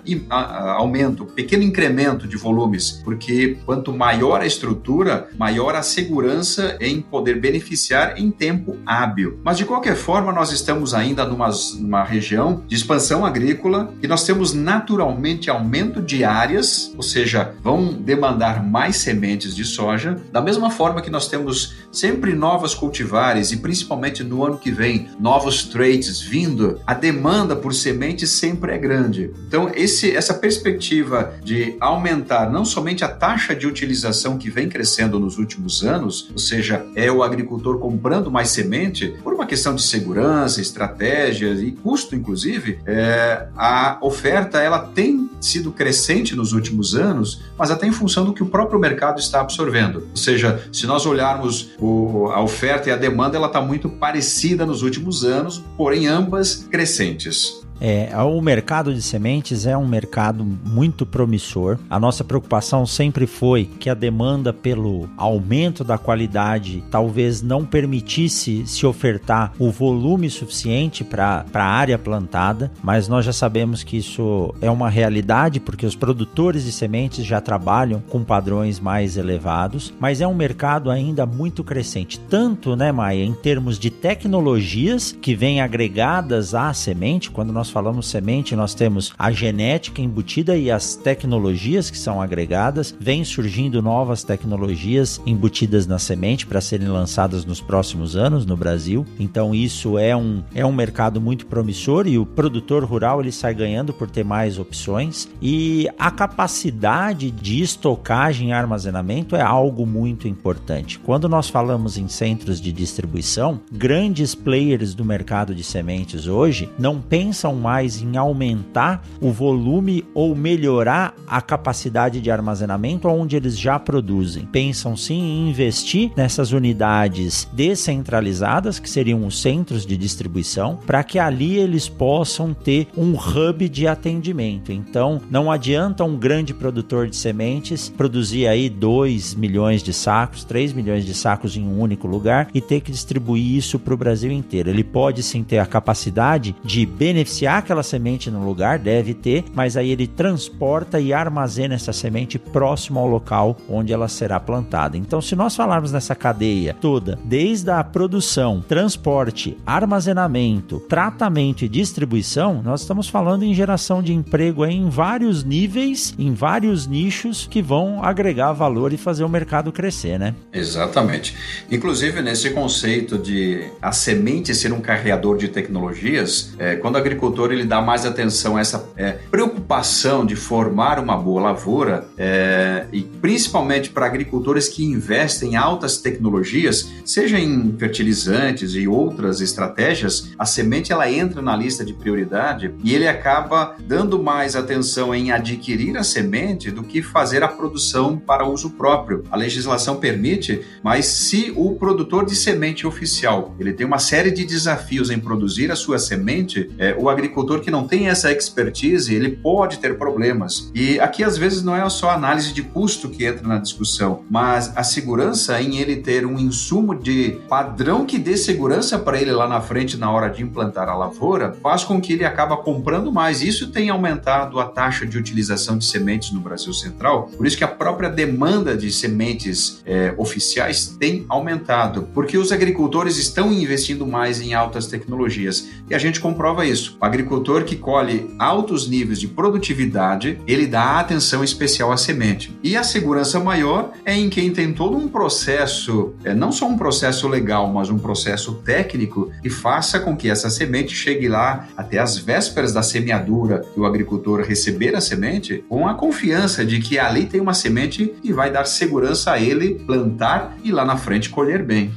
aumento, 0.77 1.25
pequeno 1.25 1.63
incremento 1.63 2.27
de 2.27 2.35
volumes, 2.35 3.01
porque 3.03 3.57
quanto 3.65 3.93
maior 3.93 4.41
a 4.41 4.45
estrutura, 4.45 5.29
maior 5.37 5.75
a 5.75 5.81
segurança 5.81 6.77
em 6.81 7.01
poder 7.01 7.39
beneficiar 7.39 8.19
em 8.19 8.31
tempo 8.31 8.77
hábil. 8.85 9.39
Mas 9.43 9.57
de 9.57 9.65
qualquer 9.65 9.84
forma, 9.93 10.31
nós 10.31 10.51
estamos 10.51 10.93
ainda 10.93 11.25
numa, 11.25 11.49
numa 11.77 12.03
região 12.03 12.63
de 12.65 12.75
expansão 12.75 13.25
agrícola 13.25 13.93
e 14.01 14.07
nós 14.07 14.23
temos 14.23 14.53
naturalmente 14.53 15.49
aumento 15.49 16.01
de 16.01 16.23
áreas, 16.23 16.93
ou 16.95 17.03
seja, 17.03 17.53
vão 17.61 17.93
demandar 17.93 18.65
mais 18.65 18.95
sementes 18.95 19.53
de 19.53 19.65
soja, 19.65 20.17
da 20.31 20.41
mesma 20.41 20.69
forma 20.69 21.01
que 21.01 21.09
nós 21.09 21.27
temos 21.27 21.75
sempre 21.91 22.33
novas 22.33 22.73
cultivares 22.73 23.51
e 23.51 23.57
principalmente 23.57 24.23
no 24.23 24.45
ano 24.45 24.57
que 24.57 24.71
vem 24.71 25.09
novos 25.19 25.65
traits 25.65 26.21
vindo, 26.21 26.79
a 26.87 26.93
demanda 26.93 27.55
por 27.55 27.73
sementes 27.73 28.31
sempre 28.31 28.71
é 28.71 28.77
grande. 28.77 29.31
Então, 29.47 29.69
esse, 29.75 30.15
essa 30.15 30.33
perspectiva 30.33 31.33
de 31.43 31.75
aumentar 31.79 32.49
não 32.49 32.63
somente 32.63 33.03
a 33.03 33.07
taxa 33.07 33.55
de 33.55 33.67
utilização 33.67 34.37
que 34.37 34.49
vem 34.49 34.69
crescendo 34.69 35.19
nos 35.19 35.37
últimos 35.37 35.83
anos, 35.83 36.29
ou 36.31 36.39
seja, 36.39 36.85
é 36.95 37.11
o 37.11 37.23
agricultor 37.23 37.79
comprando 37.79 38.31
mais 38.31 38.49
semente, 38.49 39.15
por 39.23 39.33
uma 39.33 39.45
questão 39.45 39.74
de 39.75 39.83
segurança, 39.83 40.61
estratégia 40.61 41.51
e 41.53 41.71
custo, 41.71 42.15
inclusive, 42.15 42.79
é, 42.85 43.47
a 43.55 43.97
oferta 44.01 44.59
ela 44.59 44.79
tem 44.79 45.29
sido 45.39 45.71
crescente 45.71 46.35
nos 46.35 46.53
últimos 46.53 46.95
anos, 46.95 47.43
mas 47.57 47.69
até 47.69 47.85
em 47.87 47.91
função 47.91 48.25
do 48.25 48.33
que 48.33 48.43
o 48.43 48.47
próprio 48.47 48.79
mercado 48.79 49.19
está 49.19 49.41
absorvendo. 49.41 50.07
Ou 50.11 50.17
seja, 50.17 50.67
se 50.71 50.87
nós 50.87 51.05
olharmos 51.05 51.71
o, 51.79 52.29
a 52.29 52.41
oferta 52.41 52.89
e 52.89 52.91
a 52.91 52.95
demanda, 52.95 53.37
ela 53.37 53.47
está 53.47 53.61
muito 53.61 53.89
parecida 53.89 54.65
nos 54.65 54.81
últimos 54.81 55.23
anos, 55.23 55.63
porém 55.77 56.07
ambas 56.07 56.67
crescentes. 56.69 57.64
É, 57.87 58.09
o 58.17 58.41
mercado 58.41 58.91
de 58.91 58.99
sementes 58.99 59.67
é 59.67 59.77
um 59.77 59.87
mercado 59.87 60.43
muito 60.43 61.05
promissor. 61.05 61.77
A 61.87 61.99
nossa 61.99 62.23
preocupação 62.23 62.83
sempre 62.83 63.27
foi 63.27 63.65
que 63.65 63.91
a 63.91 63.93
demanda 63.93 64.51
pelo 64.51 65.07
aumento 65.15 65.83
da 65.83 65.95
qualidade 65.95 66.83
talvez 66.89 67.43
não 67.43 67.63
permitisse 67.63 68.65
se 68.65 68.87
ofertar 68.87 69.53
o 69.59 69.69
volume 69.69 70.31
suficiente 70.31 71.03
para 71.03 71.45
a 71.53 71.63
área 71.63 71.99
plantada, 71.99 72.71
mas 72.81 73.07
nós 73.07 73.23
já 73.23 73.31
sabemos 73.31 73.83
que 73.83 73.97
isso 73.97 74.51
é 74.61 74.71
uma 74.71 74.89
realidade 74.89 75.59
porque 75.59 75.85
os 75.85 75.95
produtores 75.95 76.63
de 76.63 76.71
sementes 76.71 77.23
já 77.23 77.39
trabalham 77.39 78.01
com 78.09 78.23
padrões 78.23 78.79
mais 78.79 79.15
elevados, 79.15 79.93
mas 79.99 80.21
é 80.21 80.27
um 80.27 80.33
mercado 80.33 80.89
ainda 80.89 81.23
muito 81.27 81.63
crescente, 81.63 82.19
tanto, 82.19 82.75
né, 82.75 82.91
Maia, 82.91 83.23
em 83.23 83.35
termos 83.35 83.77
de 83.77 83.91
tecnologias 83.91 85.11
que 85.11 85.35
vêm 85.35 85.61
agregadas 85.61 86.55
à 86.55 86.73
semente. 86.73 87.29
Quando 87.29 87.53
nós 87.53 87.74
falamos 87.75 88.07
semente, 88.07 88.55
nós 88.55 88.73
temos 88.73 89.11
a 89.19 89.33
genética 89.33 90.01
embutida 90.01 90.55
e 90.55 90.71
as 90.71 90.95
tecnologias 90.95 91.89
que 91.91 91.97
são 91.97 92.21
agregadas. 92.21 92.95
Vêm 92.97 93.25
surgindo 93.25 93.81
novas 93.81 94.23
tecnologias 94.23 95.19
embutidas 95.25 95.85
na 95.85 95.99
semente 95.99 96.47
para 96.47 96.61
serem 96.61 96.87
lançadas 96.87 97.43
nos 97.43 97.59
próximos 97.59 98.15
anos 98.15 98.45
no 98.45 98.55
Brasil. 98.55 99.05
Então 99.19 99.53
isso 99.53 99.97
é 99.97 100.15
um, 100.15 100.41
é 100.53 100.65
um 100.65 100.71
mercado 100.71 101.19
muito 101.19 101.47
promissor 101.47 102.07
e 102.07 102.17
o 102.17 102.25
produtor 102.25 102.85
rural 102.85 103.19
ele 103.19 103.31
sai 103.33 103.53
ganhando 103.53 103.93
por 103.93 104.09
ter 104.09 104.23
mais 104.23 104.57
opções 104.57 105.27
e 105.41 105.89
a 105.99 106.09
capacidade 106.09 107.29
de 107.29 107.61
estocagem 107.61 108.51
e 108.51 108.53
armazenamento 108.53 109.35
é 109.35 109.41
algo 109.41 109.85
muito 109.85 110.29
importante. 110.29 110.97
Quando 110.97 111.27
nós 111.27 111.49
falamos 111.49 111.97
em 111.97 112.07
centros 112.07 112.61
de 112.61 112.71
distribuição, 112.71 113.59
grandes 113.69 114.33
players 114.33 114.95
do 114.95 115.03
mercado 115.03 115.53
de 115.53 115.61
sementes 115.61 116.25
hoje 116.25 116.69
não 116.79 117.01
pensam 117.01 117.54
mais 117.55 118.01
em 118.01 118.17
aumentar 118.17 119.03
o 119.19 119.31
volume 119.31 120.05
ou 120.13 120.35
melhorar 120.35 121.13
a 121.27 121.41
capacidade 121.41 122.21
de 122.21 122.29
armazenamento 122.29 123.07
onde 123.07 123.35
eles 123.35 123.57
já 123.57 123.79
produzem. 123.79 124.45
Pensam 124.45 124.95
sim 124.95 125.19
em 125.19 125.49
investir 125.49 126.11
nessas 126.15 126.51
unidades 126.51 127.47
descentralizadas, 127.53 128.79
que 128.79 128.89
seriam 128.89 129.25
os 129.25 129.41
centros 129.41 129.85
de 129.85 129.97
distribuição, 129.97 130.79
para 130.85 131.03
que 131.03 131.19
ali 131.19 131.55
eles 131.57 131.87
possam 131.87 132.53
ter 132.53 132.87
um 132.97 133.13
hub 133.13 133.67
de 133.69 133.87
atendimento. 133.87 134.71
Então, 134.71 135.21
não 135.29 135.51
adianta 135.51 136.03
um 136.03 136.17
grande 136.17 136.53
produtor 136.53 137.07
de 137.07 137.15
sementes 137.15 137.89
produzir 137.89 138.47
aí 138.47 138.69
2 138.69 139.35
milhões 139.35 139.81
de 139.81 139.93
sacos, 139.93 140.43
3 140.43 140.73
milhões 140.73 141.05
de 141.05 141.13
sacos 141.13 141.55
em 141.55 141.63
um 141.63 141.79
único 141.79 142.07
lugar 142.07 142.49
e 142.53 142.61
ter 142.61 142.81
que 142.81 142.91
distribuir 142.91 143.55
isso 143.55 143.79
para 143.79 143.93
o 143.93 143.97
Brasil 143.97 144.31
inteiro. 144.31 144.69
Ele 144.69 144.83
pode 144.83 145.23
sim 145.23 145.43
ter 145.43 145.59
a 145.59 145.65
capacidade 145.65 146.55
de 146.63 146.85
beneficiar 146.85 147.44
aquela 147.47 147.83
semente 147.83 148.29
no 148.31 148.45
lugar, 148.45 148.79
deve 148.79 149.13
ter, 149.13 149.43
mas 149.53 149.77
aí 149.77 149.91
ele 149.91 150.07
transporta 150.07 150.99
e 150.99 151.13
armazena 151.13 151.75
essa 151.75 151.93
semente 151.93 152.37
próximo 152.37 152.99
ao 152.99 153.07
local 153.07 153.57
onde 153.69 153.93
ela 153.93 154.07
será 154.07 154.39
plantada. 154.39 154.97
Então, 154.97 155.21
se 155.21 155.35
nós 155.35 155.55
falarmos 155.55 155.91
nessa 155.91 156.15
cadeia 156.15 156.75
toda, 156.79 157.17
desde 157.23 157.69
a 157.69 157.83
produção, 157.83 158.63
transporte, 158.67 159.57
armazenamento, 159.65 160.79
tratamento 160.81 161.63
e 161.63 161.69
distribuição, 161.69 162.61
nós 162.63 162.81
estamos 162.81 163.07
falando 163.07 163.43
em 163.43 163.53
geração 163.53 164.01
de 164.01 164.13
emprego 164.13 164.65
em 164.65 164.89
vários 164.89 165.43
níveis, 165.43 166.13
em 166.17 166.33
vários 166.33 166.87
nichos 166.87 167.47
que 167.49 167.61
vão 167.61 168.03
agregar 168.03 168.53
valor 168.53 168.93
e 168.93 168.97
fazer 168.97 169.23
o 169.23 169.29
mercado 169.29 169.71
crescer, 169.71 170.19
né? 170.19 170.35
Exatamente. 170.53 171.35
Inclusive, 171.69 172.21
nesse 172.21 172.51
conceito 172.51 173.17
de 173.17 173.65
a 173.81 173.91
semente 173.91 174.53
ser 174.53 174.71
um 174.71 174.81
carreador 174.81 175.37
de 175.37 175.47
tecnologias, 175.47 176.53
é, 176.57 176.75
quando 176.75 176.95
o 176.95 176.97
agricultor 177.35 177.51
ele 177.51 177.65
dá 177.65 177.81
mais 177.81 178.05
atenção 178.05 178.55
a 178.55 178.61
essa 178.61 178.87
é, 178.95 179.13
preocupação 179.29 180.25
de 180.25 180.35
formar 180.35 180.99
uma 180.99 181.17
boa 181.17 181.41
lavoura, 181.41 182.07
é, 182.17 182.85
e 182.91 183.01
principalmente 183.01 183.89
para 183.89 184.05
agricultores 184.05 184.69
que 184.69 184.83
investem 184.83 185.51
em 185.51 185.55
altas 185.55 185.97
tecnologias, 185.97 186.89
seja 187.03 187.39
em 187.39 187.75
fertilizantes 187.77 188.73
e 188.73 188.87
outras 188.87 189.41
estratégias, 189.41 190.31
a 190.39 190.45
semente 190.45 190.91
ela 190.91 191.11
entra 191.11 191.41
na 191.41 191.55
lista 191.55 191.83
de 191.83 191.93
prioridade 191.93 192.73
e 192.83 192.93
ele 192.93 193.07
acaba 193.07 193.75
dando 193.79 194.21
mais 194.21 194.55
atenção 194.55 195.13
em 195.13 195.31
adquirir 195.31 195.97
a 195.97 196.03
semente 196.03 196.71
do 196.71 196.83
que 196.83 197.01
fazer 197.01 197.43
a 197.43 197.47
produção 197.47 198.17
para 198.17 198.47
uso 198.47 198.71
próprio. 198.71 199.23
A 199.29 199.35
legislação 199.35 199.97
permite, 199.97 200.61
mas 200.81 201.05
se 201.05 201.51
o 201.55 201.75
produtor 201.75 202.25
de 202.25 202.35
semente 202.35 202.87
oficial 202.87 203.53
ele 203.59 203.73
tem 203.73 203.85
uma 203.85 203.99
série 203.99 204.31
de 204.31 204.45
desafios 204.45 205.09
em 205.09 205.19
produzir 205.19 205.71
a 205.71 205.75
sua 205.75 205.99
semente, 205.99 206.69
é, 206.77 206.95
o 206.97 207.09
agricultor 207.09 207.24
que 207.63 207.71
não 207.71 207.87
tem 207.87 208.07
essa 208.07 208.31
expertise 208.31 209.13
ele 209.13 209.29
pode 209.29 209.79
ter 209.79 209.97
problemas. 209.97 210.71
E 210.73 210.99
aqui 210.99 211.23
às 211.23 211.37
vezes 211.37 211.63
não 211.63 211.75
é 211.75 211.87
só 211.89 212.09
a 212.09 212.15
análise 212.15 212.53
de 212.53 212.63
custo 212.63 213.09
que 213.09 213.25
entra 213.25 213.47
na 213.47 213.57
discussão, 213.57 214.23
mas 214.29 214.71
a 214.75 214.83
segurança 214.83 215.61
em 215.61 215.77
ele 215.77 215.97
ter 215.97 216.25
um 216.25 216.39
insumo 216.39 216.95
de 216.95 217.39
padrão 217.47 218.05
que 218.05 218.17
dê 218.17 218.37
segurança 218.37 218.97
para 218.97 219.21
ele 219.21 219.31
lá 219.31 219.47
na 219.47 219.61
frente 219.61 219.97
na 219.97 220.11
hora 220.11 220.29
de 220.29 220.43
implantar 220.43 220.89
a 220.89 220.95
lavoura, 220.95 221.55
faz 221.61 221.83
com 221.83 221.99
que 221.99 222.13
ele 222.13 222.25
acaba 222.25 222.57
comprando 222.57 223.11
mais. 223.11 223.41
Isso 223.41 223.71
tem 223.71 223.89
aumentado 223.89 224.59
a 224.59 224.65
taxa 224.65 225.05
de 225.05 225.17
utilização 225.17 225.77
de 225.77 225.85
sementes 225.85 226.31
no 226.31 226.39
Brasil 226.39 226.73
Central. 226.73 227.29
Por 227.35 227.45
isso 227.45 227.57
que 227.57 227.63
a 227.63 227.67
própria 227.67 228.09
demanda 228.09 228.75
de 228.75 228.91
sementes 228.91 229.81
é, 229.85 230.13
oficiais 230.17 230.95
tem 230.99 231.25
aumentado, 231.29 232.07
porque 232.13 232.37
os 232.37 232.51
agricultores 232.51 233.17
estão 233.17 233.51
investindo 233.51 234.05
mais 234.05 234.41
em 234.41 234.53
altas 234.53 234.87
tecnologias 234.87 235.67
e 235.89 235.95
a 235.95 235.97
gente 235.97 236.19
comprova 236.19 236.65
isso. 236.65 236.97
O 236.99 237.05
agricultor 237.15 237.63
que 237.63 237.77
colhe 237.77 238.29
altos 238.37 238.89
níveis 238.89 239.19
de 239.19 239.27
produtividade, 239.27 240.37
ele 240.45 240.67
dá 240.67 240.99
atenção 240.99 241.43
especial 241.43 241.91
à 241.91 241.97
semente. 241.97 242.55
E 242.61 242.75
a 242.75 242.83
segurança 242.83 243.39
maior 243.39 243.91
é 244.03 244.13
em 244.13 244.29
quem 244.29 244.51
tem 244.51 244.73
todo 244.73 244.97
um 244.97 245.07
processo, 245.07 246.13
é, 246.25 246.33
não 246.33 246.51
só 246.51 246.67
um 246.67 246.77
processo 246.77 247.27
legal, 247.27 247.71
mas 247.71 247.89
um 247.89 247.97
processo 247.97 248.55
técnico 248.55 249.31
que 249.41 249.49
faça 249.49 249.99
com 249.99 250.15
que 250.15 250.29
essa 250.29 250.49
semente 250.49 250.93
chegue 250.93 251.29
lá 251.29 251.67
até 251.77 251.99
as 251.99 252.17
vésperas 252.17 252.73
da 252.73 252.83
semeadura 252.83 253.63
e 253.75 253.79
o 253.79 253.85
agricultor 253.85 254.41
receber 254.41 254.93
a 254.95 255.01
semente 255.01 255.63
com 255.69 255.87
a 255.87 255.93
confiança 255.93 256.65
de 256.65 256.79
que 256.79 256.99
ali 256.99 257.25
tem 257.25 257.39
uma 257.39 257.53
semente 257.53 258.13
que 258.21 258.33
vai 258.33 258.51
dar 258.51 258.65
segurança 258.65 259.31
a 259.31 259.39
ele 259.39 259.75
plantar 259.85 260.57
e 260.63 260.71
lá 260.71 260.83
na 260.83 260.97
frente 260.97 261.29
colher 261.29 261.63
bem. 261.63 261.93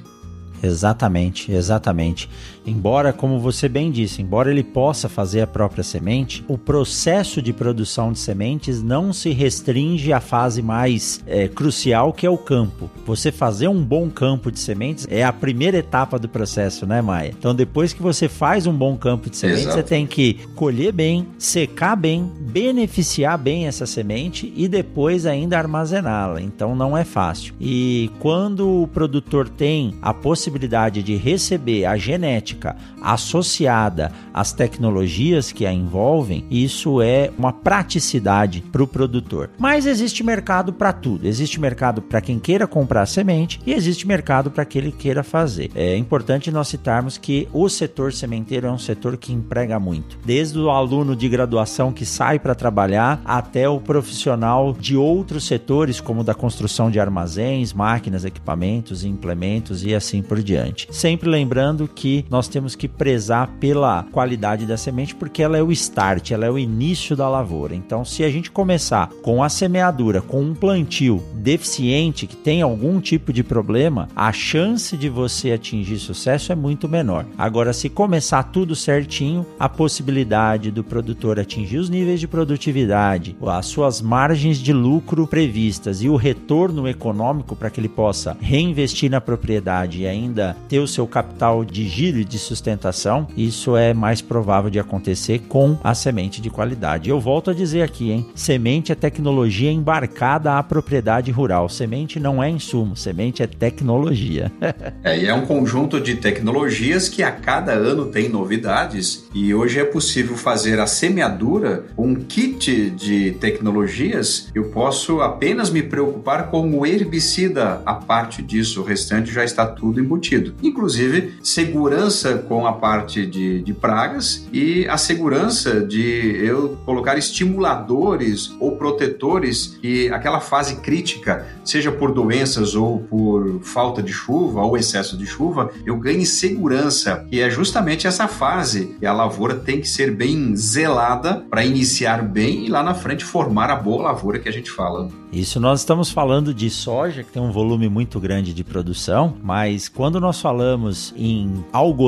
Exatamente, 0.62 1.52
exatamente. 1.52 2.28
Embora, 2.68 3.14
como 3.14 3.40
você 3.40 3.66
bem 3.66 3.90
disse, 3.90 4.20
embora 4.20 4.50
ele 4.50 4.62
possa 4.62 5.08
fazer 5.08 5.40
a 5.40 5.46
própria 5.46 5.82
semente, 5.82 6.44
o 6.46 6.58
processo 6.58 7.40
de 7.40 7.50
produção 7.50 8.12
de 8.12 8.18
sementes 8.18 8.82
não 8.82 9.10
se 9.10 9.30
restringe 9.30 10.12
à 10.12 10.20
fase 10.20 10.60
mais 10.60 11.20
é, 11.26 11.48
crucial 11.48 12.12
que 12.12 12.26
é 12.26 12.30
o 12.30 12.36
campo. 12.36 12.90
Você 13.06 13.32
fazer 13.32 13.68
um 13.68 13.82
bom 13.82 14.10
campo 14.10 14.52
de 14.52 14.58
sementes 14.58 15.06
é 15.10 15.24
a 15.24 15.32
primeira 15.32 15.78
etapa 15.78 16.18
do 16.18 16.28
processo, 16.28 16.84
né, 16.84 17.00
Maia? 17.00 17.34
Então, 17.38 17.54
depois 17.54 17.94
que 17.94 18.02
você 18.02 18.28
faz 18.28 18.66
um 18.66 18.74
bom 18.74 18.98
campo 18.98 19.30
de 19.30 19.36
sementes, 19.38 19.62
Exato. 19.62 19.76
você 19.76 19.82
tem 19.82 20.06
que 20.06 20.34
colher 20.54 20.92
bem, 20.92 21.26
secar 21.38 21.96
bem, 21.96 22.30
beneficiar 22.38 23.38
bem 23.38 23.66
essa 23.66 23.86
semente 23.86 24.52
e 24.54 24.68
depois 24.68 25.24
ainda 25.24 25.56
armazená-la. 25.56 26.42
Então, 26.42 26.76
não 26.76 26.96
é 26.96 27.04
fácil. 27.04 27.54
E 27.58 28.10
quando 28.18 28.82
o 28.82 28.88
produtor 28.88 29.48
tem 29.48 29.94
a 30.02 30.12
possibilidade 30.12 31.02
de 31.02 31.16
receber 31.16 31.86
a 31.86 31.96
genética 31.96 32.57
associada 33.02 34.12
às 34.32 34.52
tecnologias 34.52 35.52
que 35.52 35.66
a 35.66 35.72
envolvem, 35.72 36.44
isso 36.50 37.00
é 37.02 37.30
uma 37.38 37.52
praticidade 37.52 38.60
para 38.72 38.82
o 38.82 38.86
produtor. 38.86 39.50
Mas 39.58 39.86
existe 39.86 40.22
mercado 40.22 40.72
para 40.72 40.92
tudo. 40.92 41.26
Existe 41.26 41.60
mercado 41.60 42.00
para 42.02 42.20
quem 42.20 42.38
queira 42.38 42.66
comprar 42.66 43.06
semente 43.06 43.60
e 43.66 43.72
existe 43.72 44.06
mercado 44.06 44.50
para 44.50 44.64
que 44.64 44.78
ele 44.78 44.92
queira 44.92 45.22
fazer. 45.22 45.70
É 45.74 45.96
importante 45.96 46.50
nós 46.50 46.68
citarmos 46.68 47.16
que 47.18 47.48
o 47.52 47.68
setor 47.68 48.12
sementeiro 48.12 48.66
é 48.66 48.70
um 48.70 48.78
setor 48.78 49.16
que 49.16 49.32
emprega 49.32 49.78
muito. 49.78 50.18
Desde 50.24 50.58
o 50.58 50.70
aluno 50.70 51.14
de 51.14 51.28
graduação 51.28 51.92
que 51.92 52.04
sai 52.04 52.38
para 52.38 52.54
trabalhar 52.54 53.20
até 53.24 53.68
o 53.68 53.80
profissional 53.80 54.74
de 54.78 54.96
outros 54.96 55.46
setores, 55.46 56.00
como 56.00 56.24
da 56.24 56.34
construção 56.34 56.90
de 56.90 57.00
armazéns, 57.00 57.72
máquinas, 57.72 58.24
equipamentos, 58.24 59.04
implementos 59.04 59.84
e 59.84 59.94
assim 59.94 60.22
por 60.22 60.42
diante. 60.42 60.88
Sempre 60.90 61.28
lembrando 61.28 61.88
que 61.88 62.24
nós 62.30 62.47
temos 62.48 62.74
que 62.74 62.88
prezar 62.88 63.48
pela 63.60 64.04
qualidade 64.10 64.66
da 64.66 64.76
semente 64.76 65.14
porque 65.14 65.42
ela 65.42 65.56
é 65.56 65.62
o 65.62 65.72
start, 65.72 66.30
ela 66.30 66.46
é 66.46 66.50
o 66.50 66.58
início 66.58 67.16
da 67.16 67.28
lavoura. 67.28 67.74
Então, 67.74 68.04
se 68.04 68.24
a 68.24 68.30
gente 68.30 68.50
começar 68.50 69.08
com 69.22 69.42
a 69.42 69.48
semeadura, 69.48 70.20
com 70.20 70.40
um 70.40 70.54
plantio 70.54 71.22
deficiente 71.34 72.26
que 72.26 72.36
tem 72.36 72.62
algum 72.62 73.00
tipo 73.00 73.32
de 73.32 73.42
problema, 73.42 74.08
a 74.14 74.32
chance 74.32 74.96
de 74.96 75.08
você 75.08 75.52
atingir 75.52 75.98
sucesso 75.98 76.52
é 76.52 76.54
muito 76.54 76.88
menor. 76.88 77.26
Agora, 77.36 77.72
se 77.72 77.88
começar 77.88 78.42
tudo 78.44 78.74
certinho, 78.74 79.46
a 79.58 79.68
possibilidade 79.68 80.70
do 80.70 80.84
produtor 80.84 81.38
atingir 81.38 81.78
os 81.78 81.90
níveis 81.90 82.20
de 82.20 82.28
produtividade, 82.28 83.36
as 83.46 83.66
suas 83.66 84.00
margens 84.00 84.58
de 84.58 84.72
lucro 84.72 85.26
previstas 85.26 86.02
e 86.02 86.08
o 86.08 86.16
retorno 86.16 86.88
econômico 86.88 87.56
para 87.56 87.70
que 87.70 87.80
ele 87.80 87.88
possa 87.88 88.36
reinvestir 88.40 89.10
na 89.10 89.20
propriedade 89.20 90.02
e 90.02 90.06
ainda 90.06 90.56
ter 90.68 90.78
o 90.78 90.88
seu 90.88 91.06
capital 91.06 91.64
de 91.64 91.88
giro 91.88 92.24
de 92.28 92.38
sustentação, 92.38 93.26
isso 93.36 93.76
é 93.76 93.92
mais 93.94 94.20
provável 94.20 94.70
de 94.70 94.78
acontecer 94.78 95.40
com 95.48 95.78
a 95.82 95.94
semente 95.94 96.40
de 96.40 96.50
qualidade. 96.50 97.08
Eu 97.08 97.18
volto 97.18 97.50
a 97.50 97.54
dizer 97.54 97.82
aqui, 97.82 98.10
hein? 98.10 98.26
Semente 98.34 98.92
é 98.92 98.94
tecnologia 98.94 99.70
embarcada 99.70 100.58
à 100.58 100.62
propriedade 100.62 101.30
rural. 101.30 101.68
Semente 101.68 102.20
não 102.20 102.42
é 102.42 102.50
insumo, 102.50 102.96
semente 102.96 103.42
é 103.42 103.46
tecnologia. 103.46 104.52
é, 105.02 105.18
e 105.18 105.26
é 105.26 105.34
um 105.34 105.46
conjunto 105.46 106.00
de 106.00 106.16
tecnologias 106.16 107.08
que 107.08 107.22
a 107.22 107.30
cada 107.30 107.72
ano 107.72 108.06
tem 108.06 108.28
novidades 108.28 109.26
e 109.34 109.54
hoje 109.54 109.78
é 109.80 109.84
possível 109.84 110.36
fazer 110.36 110.78
a 110.80 110.86
semeadura 110.86 111.86
um 111.96 112.14
kit 112.14 112.90
de 112.90 113.32
tecnologias. 113.32 114.48
Eu 114.54 114.64
posso 114.70 115.20
apenas 115.20 115.70
me 115.70 115.82
preocupar 115.82 116.50
com 116.50 116.78
o 116.78 116.86
herbicida, 116.86 117.82
a 117.84 117.94
parte 117.94 118.42
disso, 118.42 118.80
o 118.80 118.84
restante 118.84 119.32
já 119.32 119.44
está 119.44 119.66
tudo 119.66 120.00
embutido. 120.00 120.54
Inclusive, 120.62 121.34
segurança 121.42 122.17
com 122.46 122.66
a 122.66 122.72
parte 122.72 123.26
de, 123.26 123.62
de 123.62 123.72
pragas 123.72 124.48
e 124.52 124.86
a 124.88 124.96
segurança 124.96 125.80
de 125.80 126.36
eu 126.42 126.76
colocar 126.84 127.16
estimuladores 127.16 128.54
ou 128.60 128.76
protetores 128.76 129.78
que 129.80 130.08
aquela 130.10 130.40
fase 130.40 130.76
crítica, 130.76 131.46
seja 131.64 131.92
por 131.92 132.12
doenças 132.12 132.74
ou 132.74 133.00
por 133.00 133.60
falta 133.62 134.02
de 134.02 134.12
chuva 134.12 134.62
ou 134.62 134.76
excesso 134.76 135.16
de 135.16 135.26
chuva, 135.26 135.70
eu 135.84 135.96
ganhe 135.96 136.26
segurança. 136.26 137.26
E 137.30 137.40
é 137.40 137.50
justamente 137.50 138.06
essa 138.06 138.26
fase 138.26 138.96
que 138.98 139.06
a 139.06 139.12
lavoura 139.12 139.54
tem 139.54 139.80
que 139.80 139.88
ser 139.88 140.10
bem 140.10 140.56
zelada 140.56 141.44
para 141.48 141.64
iniciar 141.64 142.22
bem 142.22 142.66
e 142.66 142.68
lá 142.68 142.82
na 142.82 142.94
frente 142.94 143.24
formar 143.24 143.70
a 143.70 143.76
boa 143.76 144.02
lavoura 144.02 144.38
que 144.38 144.48
a 144.48 144.52
gente 144.52 144.70
fala. 144.70 145.08
Isso 145.32 145.60
nós 145.60 145.80
estamos 145.80 146.10
falando 146.10 146.54
de 146.54 146.70
soja, 146.70 147.22
que 147.22 147.30
tem 147.30 147.42
um 147.42 147.52
volume 147.52 147.88
muito 147.88 148.18
grande 148.18 148.54
de 148.54 148.64
produção, 148.64 149.36
mas 149.42 149.86
quando 149.88 150.18
nós 150.18 150.40
falamos 150.40 151.12
em 151.16 151.64
algodão, 151.70 152.07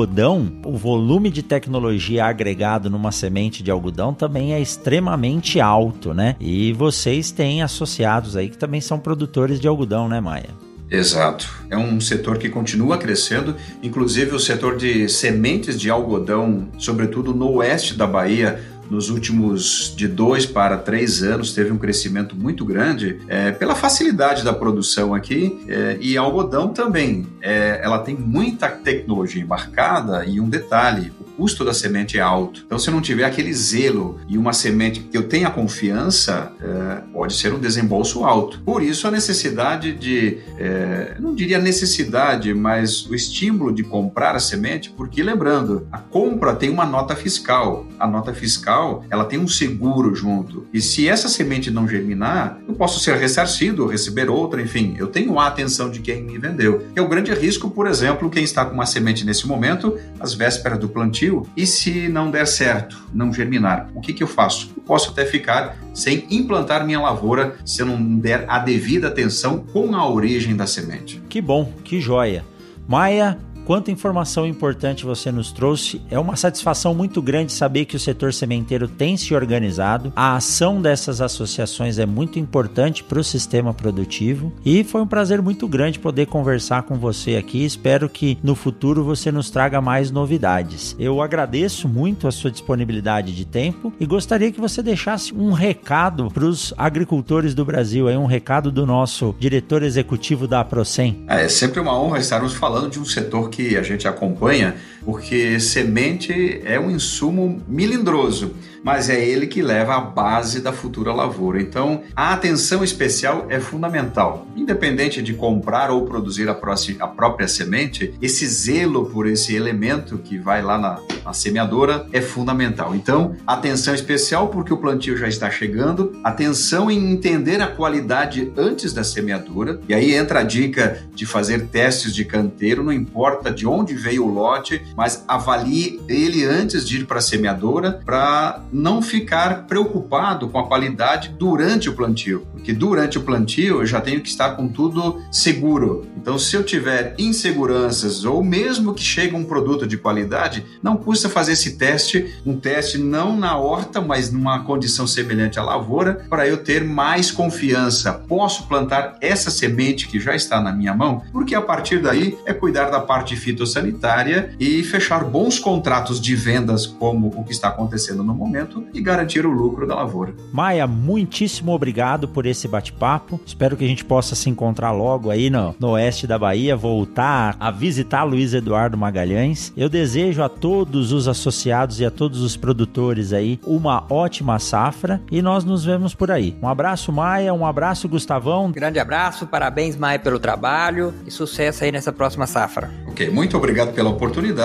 o 0.65 0.77
volume 0.77 1.29
de 1.29 1.43
tecnologia 1.43 2.25
agregado 2.25 2.89
numa 2.89 3.11
semente 3.11 3.63
de 3.63 3.71
algodão 3.71 4.13
também 4.13 4.53
é 4.53 4.59
extremamente 4.59 5.59
alto, 5.59 6.13
né? 6.13 6.35
E 6.39 6.73
vocês 6.73 7.31
têm 7.31 7.61
associados 7.61 8.35
aí 8.35 8.49
que 8.49 8.57
também 8.57 8.81
são 8.81 8.99
produtores 8.99 9.59
de 9.59 9.67
algodão, 9.67 10.07
né, 10.07 10.19
Maia? 10.19 10.49
Exato. 10.91 11.49
É 11.69 11.77
um 11.77 12.01
setor 12.01 12.37
que 12.37 12.49
continua 12.49 12.97
crescendo, 12.97 13.55
inclusive 13.81 14.35
o 14.35 14.39
setor 14.39 14.75
de 14.75 15.07
sementes 15.07 15.79
de 15.79 15.89
algodão, 15.89 16.67
sobretudo 16.77 17.33
no 17.33 17.49
oeste 17.53 17.93
da 17.93 18.05
Bahia, 18.05 18.59
nos 18.91 19.09
últimos 19.09 19.93
de 19.95 20.05
dois 20.05 20.45
para 20.45 20.77
três 20.77 21.23
anos 21.23 21.53
teve 21.53 21.71
um 21.71 21.77
crescimento 21.77 22.35
muito 22.35 22.65
grande 22.65 23.21
é, 23.29 23.49
pela 23.49 23.73
facilidade 23.73 24.43
da 24.43 24.51
produção 24.51 25.15
aqui 25.15 25.63
é, 25.69 25.97
e 26.01 26.17
algodão 26.17 26.67
também. 26.67 27.25
É, 27.41 27.79
ela 27.81 27.99
tem 27.99 28.13
muita 28.13 28.67
tecnologia 28.67 29.41
embarcada 29.41 30.25
e 30.25 30.41
um 30.41 30.49
detalhe, 30.49 31.13
custo 31.41 31.65
da 31.65 31.73
semente 31.73 32.19
é 32.19 32.21
alto. 32.21 32.61
Então, 32.67 32.77
se 32.77 32.91
não 32.91 33.01
tiver 33.01 33.23
aquele 33.23 33.51
zelo 33.51 34.19
e 34.27 34.37
uma 34.37 34.53
semente 34.53 34.99
que 34.99 35.17
eu 35.17 35.23
tenha 35.23 35.49
confiança, 35.49 36.51
é, 36.61 37.01
pode 37.11 37.33
ser 37.33 37.51
um 37.51 37.59
desembolso 37.59 38.23
alto. 38.23 38.61
Por 38.63 38.83
isso, 38.83 39.07
a 39.07 39.11
necessidade 39.11 39.91
de, 39.91 40.37
é, 40.59 41.15
não 41.19 41.33
diria 41.33 41.57
necessidade, 41.57 42.53
mas 42.53 43.07
o 43.07 43.15
estímulo 43.15 43.73
de 43.73 43.81
comprar 43.81 44.35
a 44.35 44.39
semente, 44.39 44.91
porque 44.91 45.23
lembrando, 45.23 45.87
a 45.91 45.97
compra 45.97 46.53
tem 46.53 46.69
uma 46.69 46.85
nota 46.85 47.15
fiscal. 47.15 47.87
A 47.99 48.05
nota 48.05 48.31
fiscal 48.35 49.03
ela 49.09 49.25
tem 49.25 49.39
um 49.39 49.47
seguro 49.47 50.13
junto. 50.13 50.67
E 50.71 50.79
se 50.79 51.07
essa 51.07 51.27
semente 51.27 51.71
não 51.71 51.87
germinar, 51.87 52.59
eu 52.67 52.75
posso 52.75 52.99
ser 52.99 53.17
ressarcido, 53.17 53.87
receber 53.87 54.29
outra, 54.29 54.61
enfim, 54.61 54.95
eu 54.99 55.07
tenho 55.07 55.39
a 55.39 55.47
atenção 55.47 55.89
de 55.89 56.01
quem 56.01 56.21
me 56.21 56.37
vendeu. 56.37 56.85
É 56.95 57.01
o 57.01 57.09
grande 57.09 57.33
risco, 57.33 57.71
por 57.71 57.87
exemplo, 57.87 58.29
quem 58.29 58.43
está 58.43 58.63
com 58.63 58.75
uma 58.75 58.85
semente 58.85 59.25
nesse 59.25 59.47
momento, 59.47 59.97
às 60.19 60.35
vésperas 60.35 60.77
do 60.77 60.87
plantio, 60.87 61.30
e 61.55 61.65
se 61.65 62.07
não 62.07 62.29
der 62.29 62.45
certo, 62.45 63.07
não 63.13 63.33
germinar, 63.33 63.89
o 63.95 64.01
que, 64.01 64.13
que 64.13 64.23
eu 64.23 64.27
faço? 64.27 64.71
Eu 64.75 64.83
posso 64.83 65.11
até 65.11 65.25
ficar 65.25 65.77
sem 65.93 66.25
implantar 66.29 66.85
minha 66.85 66.99
lavoura 66.99 67.55
se 67.65 67.81
eu 67.81 67.85
não 67.85 68.01
der 68.17 68.45
a 68.47 68.59
devida 68.59 69.07
atenção 69.07 69.59
com 69.59 69.95
a 69.95 70.07
origem 70.07 70.55
da 70.55 70.67
semente. 70.67 71.21
Que 71.29 71.41
bom, 71.41 71.71
que 71.83 72.01
joia. 72.01 72.43
Maia, 72.87 73.37
Quanta 73.65 73.91
informação 73.91 74.45
importante 74.45 75.05
você 75.05 75.31
nos 75.31 75.51
trouxe. 75.51 76.01
É 76.09 76.19
uma 76.19 76.35
satisfação 76.35 76.93
muito 76.93 77.21
grande 77.21 77.53
saber 77.53 77.85
que 77.85 77.95
o 77.95 77.99
setor 77.99 78.33
sementeiro 78.33 78.87
tem 78.87 79.15
se 79.15 79.35
organizado. 79.35 80.11
A 80.15 80.35
ação 80.35 80.81
dessas 80.81 81.21
associações 81.21 81.99
é 81.99 82.05
muito 82.05 82.39
importante 82.39 83.03
para 83.03 83.19
o 83.19 83.23
sistema 83.23 83.73
produtivo 83.73 84.51
e 84.65 84.83
foi 84.83 85.01
um 85.01 85.07
prazer 85.07 85.41
muito 85.41 85.67
grande 85.67 85.99
poder 85.99 86.25
conversar 86.25 86.83
com 86.83 86.95
você 86.95 87.35
aqui. 87.35 87.63
Espero 87.63 88.09
que 88.09 88.37
no 88.43 88.55
futuro 88.55 89.03
você 89.03 89.31
nos 89.31 89.49
traga 89.49 89.79
mais 89.79 90.09
novidades. 90.09 90.95
Eu 90.99 91.21
agradeço 91.21 91.87
muito 91.87 92.27
a 92.27 92.31
sua 92.31 92.51
disponibilidade 92.51 93.35
de 93.35 93.45
tempo 93.45 93.93
e 93.99 94.05
gostaria 94.05 94.51
que 94.51 94.59
você 94.59 94.81
deixasse 94.81 95.33
um 95.33 95.51
recado 95.51 96.29
para 96.31 96.45
os 96.45 96.73
agricultores 96.77 97.53
do 97.53 97.63
Brasil, 97.63 98.07
aí 98.07 98.17
um 98.17 98.25
recado 98.25 98.71
do 98.71 98.85
nosso 98.85 99.35
diretor 99.39 99.83
executivo 99.83 100.47
da 100.47 100.63
Procem. 100.63 101.23
É, 101.27 101.45
é 101.45 101.49
sempre 101.49 101.79
uma 101.79 101.97
honra 101.97 102.17
estarmos 102.17 102.53
falando 102.53 102.89
de 102.89 102.99
um 102.99 103.05
setor 103.05 103.50
que 103.51 103.77
a 103.77 103.83
gente 103.83 104.07
acompanha, 104.07 104.75
porque 105.03 105.59
semente 105.59 106.61
é 106.63 106.79
um 106.79 106.91
insumo 106.91 107.61
milindroso 107.67 108.53
mas 108.83 109.09
é 109.09 109.23
ele 109.23 109.47
que 109.47 109.61
leva 109.61 109.95
a 109.95 110.01
base 110.01 110.61
da 110.61 110.73
futura 110.73 111.13
lavoura. 111.13 111.61
Então, 111.61 112.03
a 112.15 112.33
atenção 112.33 112.83
especial 112.83 113.45
é 113.49 113.59
fundamental. 113.59 114.47
Independente 114.55 115.21
de 115.21 115.33
comprar 115.33 115.91
ou 115.91 116.05
produzir 116.05 116.49
a, 116.49 116.53
próxima, 116.53 117.03
a 117.03 117.07
própria 117.07 117.47
semente, 117.47 118.13
esse 118.21 118.45
zelo 118.47 119.05
por 119.05 119.27
esse 119.27 119.55
elemento 119.55 120.17
que 120.17 120.37
vai 120.37 120.61
lá 120.61 120.77
na, 120.77 120.99
na 121.23 121.33
semeadora 121.33 122.07
é 122.11 122.21
fundamental. 122.21 122.95
Então, 122.95 123.35
atenção 123.45 123.93
especial 123.93 124.47
porque 124.47 124.73
o 124.73 124.77
plantio 124.77 125.15
já 125.15 125.27
está 125.27 125.49
chegando, 125.49 126.19
atenção 126.23 126.89
em 126.89 127.11
entender 127.11 127.61
a 127.61 127.67
qualidade 127.67 128.51
antes 128.57 128.93
da 128.93 129.03
semeadura, 129.03 129.79
e 129.87 129.93
aí 129.93 130.13
entra 130.13 130.39
a 130.39 130.43
dica 130.43 131.03
de 131.13 131.25
fazer 131.25 131.67
testes 131.67 132.13
de 132.13 132.25
canteiro, 132.25 132.83
não 132.83 132.93
importa 132.93 133.51
de 133.51 133.67
onde 133.67 133.93
veio 133.93 134.25
o 134.25 134.33
lote, 134.33 134.81
mas 134.95 135.23
avalie 135.27 135.99
ele 136.07 136.45
antes 136.45 136.87
de 136.87 136.97
ir 136.97 137.05
para 137.05 137.19
a 137.19 137.21
semeadora 137.21 138.01
para 138.05 138.61
não 138.71 139.01
ficar 139.01 139.65
preocupado 139.67 140.49
com 140.49 140.59
a 140.59 140.67
qualidade 140.67 141.33
durante 141.37 141.89
o 141.89 141.93
plantio, 141.93 142.45
porque 142.51 142.73
durante 142.73 143.17
o 143.17 143.21
plantio 143.21 143.81
eu 143.81 143.85
já 143.85 144.01
tenho 144.01 144.21
que 144.21 144.29
estar 144.29 144.51
com 144.51 144.67
tudo 144.67 145.21
seguro. 145.31 146.07
Então, 146.17 146.37
se 146.37 146.55
eu 146.55 146.63
tiver 146.63 147.15
inseguranças 147.17 148.25
ou 148.25 148.43
mesmo 148.43 148.93
que 148.93 149.01
chegue 149.01 149.35
um 149.35 149.43
produto 149.43 149.87
de 149.87 149.97
qualidade, 149.97 150.65
não 150.81 150.95
custa 150.95 151.29
fazer 151.29 151.53
esse 151.53 151.77
teste, 151.77 152.35
um 152.45 152.57
teste 152.57 152.97
não 152.97 153.35
na 153.35 153.57
horta, 153.57 153.99
mas 153.99 154.31
numa 154.31 154.63
condição 154.63 155.07
semelhante 155.07 155.59
à 155.59 155.63
lavoura, 155.63 156.25
para 156.29 156.47
eu 156.47 156.57
ter 156.57 156.83
mais 156.83 157.31
confiança. 157.31 158.13
Posso 158.13 158.67
plantar 158.67 159.17
essa 159.19 159.49
semente 159.49 160.07
que 160.07 160.19
já 160.19 160.35
está 160.35 160.61
na 160.61 160.71
minha 160.71 160.93
mão, 160.93 161.23
porque 161.31 161.55
a 161.55 161.61
partir 161.61 161.99
daí 161.99 162.37
é 162.45 162.53
cuidar 162.53 162.89
da 162.89 162.99
parte 162.99 163.35
fitossanitária 163.35 164.53
e 164.59 164.80
fechar 164.83 165.23
bons 165.23 165.59
contratos 165.59 166.19
de 166.19 166.35
vendas, 166.35 166.85
como 166.85 167.27
o 167.27 167.43
que 167.43 167.51
está 167.51 167.69
acontecendo 167.69 168.23
no 168.23 168.33
momento 168.33 168.85
e 168.93 169.01
garantir 169.01 169.45
o 169.45 169.51
lucro 169.51 169.87
da 169.87 169.95
lavoura. 169.95 170.33
Maia, 170.51 170.87
muitíssimo 170.87 171.71
obrigado 171.71 172.27
por 172.27 172.45
esse 172.45 172.67
bate-papo. 172.67 173.39
Espero 173.45 173.77
que 173.77 173.85
a 173.85 173.87
gente 173.87 174.05
possa 174.05 174.35
se 174.35 174.49
encontrar 174.49 174.91
logo 174.91 175.29
aí 175.29 175.49
no, 175.49 175.75
no 175.79 175.91
oeste 175.91 176.27
da 176.27 176.37
Bahia, 176.37 176.75
voltar 176.75 177.55
a 177.59 177.71
visitar 177.71 178.23
Luiz 178.23 178.53
Eduardo 178.53 178.97
Magalhães. 178.97 179.71
Eu 179.75 179.89
desejo 179.89 180.43
a 180.43 180.49
todos 180.49 181.11
os 181.11 181.27
associados 181.27 181.99
e 181.99 182.05
a 182.05 182.11
todos 182.11 182.41
os 182.41 182.55
produtores 182.55 183.33
aí 183.33 183.59
uma 183.65 184.05
ótima 184.09 184.59
safra 184.59 185.21
e 185.31 185.41
nós 185.41 185.63
nos 185.63 185.85
vemos 185.85 186.13
por 186.13 186.31
aí. 186.31 186.55
Um 186.61 186.67
abraço, 186.67 187.11
Maia, 187.11 187.53
um 187.53 187.65
abraço, 187.65 188.07
Gustavão. 188.07 188.71
Grande 188.71 188.99
abraço, 188.99 189.47
parabéns, 189.47 189.95
Maia, 189.95 190.19
pelo 190.19 190.39
trabalho 190.39 191.13
e 191.25 191.31
sucesso 191.31 191.83
aí 191.83 191.91
nessa 191.91 192.11
próxima 192.11 192.47
safra. 192.47 192.91
Ok, 193.07 193.29
muito 193.29 193.57
obrigado 193.57 193.93
pela 193.93 194.09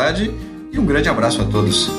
oportunidade 0.07 0.31
e 0.73 0.79
um 0.79 0.87
grande 0.87 1.09
abraço 1.09 1.43
a 1.43 1.45
todos. 1.45 1.91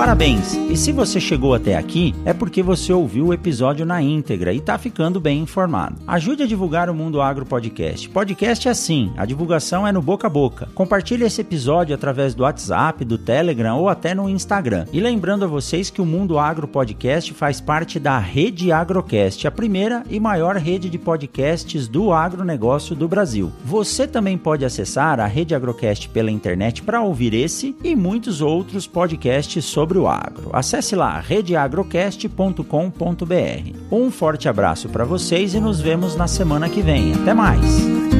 Parabéns! 0.00 0.54
E 0.70 0.78
se 0.78 0.92
você 0.92 1.20
chegou 1.20 1.52
até 1.52 1.76
aqui, 1.76 2.14
é 2.24 2.32
porque 2.32 2.62
você 2.62 2.90
ouviu 2.90 3.26
o 3.26 3.34
episódio 3.34 3.84
na 3.84 4.00
íntegra 4.00 4.50
e 4.50 4.56
está 4.56 4.78
ficando 4.78 5.20
bem 5.20 5.40
informado. 5.40 6.00
Ajude 6.06 6.42
a 6.42 6.46
divulgar 6.46 6.88
o 6.88 6.94
Mundo 6.94 7.20
Agro 7.20 7.44
Podcast. 7.44 8.08
Podcast 8.08 8.66
é 8.66 8.70
assim, 8.70 9.12
a 9.14 9.26
divulgação 9.26 9.86
é 9.86 9.92
no 9.92 10.00
boca 10.00 10.26
a 10.26 10.30
boca. 10.30 10.70
Compartilhe 10.74 11.24
esse 11.24 11.42
episódio 11.42 11.94
através 11.94 12.34
do 12.34 12.44
WhatsApp, 12.44 13.04
do 13.04 13.18
Telegram 13.18 13.76
ou 13.76 13.90
até 13.90 14.14
no 14.14 14.26
Instagram. 14.26 14.86
E 14.90 15.00
lembrando 15.00 15.44
a 15.44 15.48
vocês 15.48 15.90
que 15.90 16.00
o 16.00 16.06
Mundo 16.06 16.38
Agro 16.38 16.66
Podcast 16.66 17.34
faz 17.34 17.60
parte 17.60 18.00
da 18.00 18.18
Rede 18.18 18.72
Agrocast, 18.72 19.46
a 19.46 19.50
primeira 19.50 20.02
e 20.08 20.18
maior 20.18 20.56
rede 20.56 20.88
de 20.88 20.96
podcasts 20.96 21.86
do 21.86 22.10
agronegócio 22.10 22.96
do 22.96 23.06
Brasil. 23.06 23.52
Você 23.66 24.06
também 24.06 24.38
pode 24.38 24.64
acessar 24.64 25.20
a 25.20 25.26
Rede 25.26 25.54
Agrocast 25.54 26.08
pela 26.08 26.30
internet 26.30 26.82
para 26.82 27.02
ouvir 27.02 27.34
esse 27.34 27.76
e 27.84 27.94
muitos 27.94 28.40
outros 28.40 28.86
podcasts 28.86 29.62
sobre 29.66 29.89
sobre 29.90 29.98
o 29.98 30.06
agro. 30.06 30.50
Acesse 30.52 30.94
lá 30.94 31.18
redeagrocast.com.br. 31.18 33.76
Um 33.90 34.10
forte 34.10 34.48
abraço 34.48 34.88
para 34.88 35.04
vocês 35.04 35.54
e 35.54 35.60
nos 35.60 35.80
vemos 35.80 36.14
na 36.14 36.28
semana 36.28 36.68
que 36.68 36.80
vem. 36.80 37.12
Até 37.12 37.34
mais! 37.34 38.19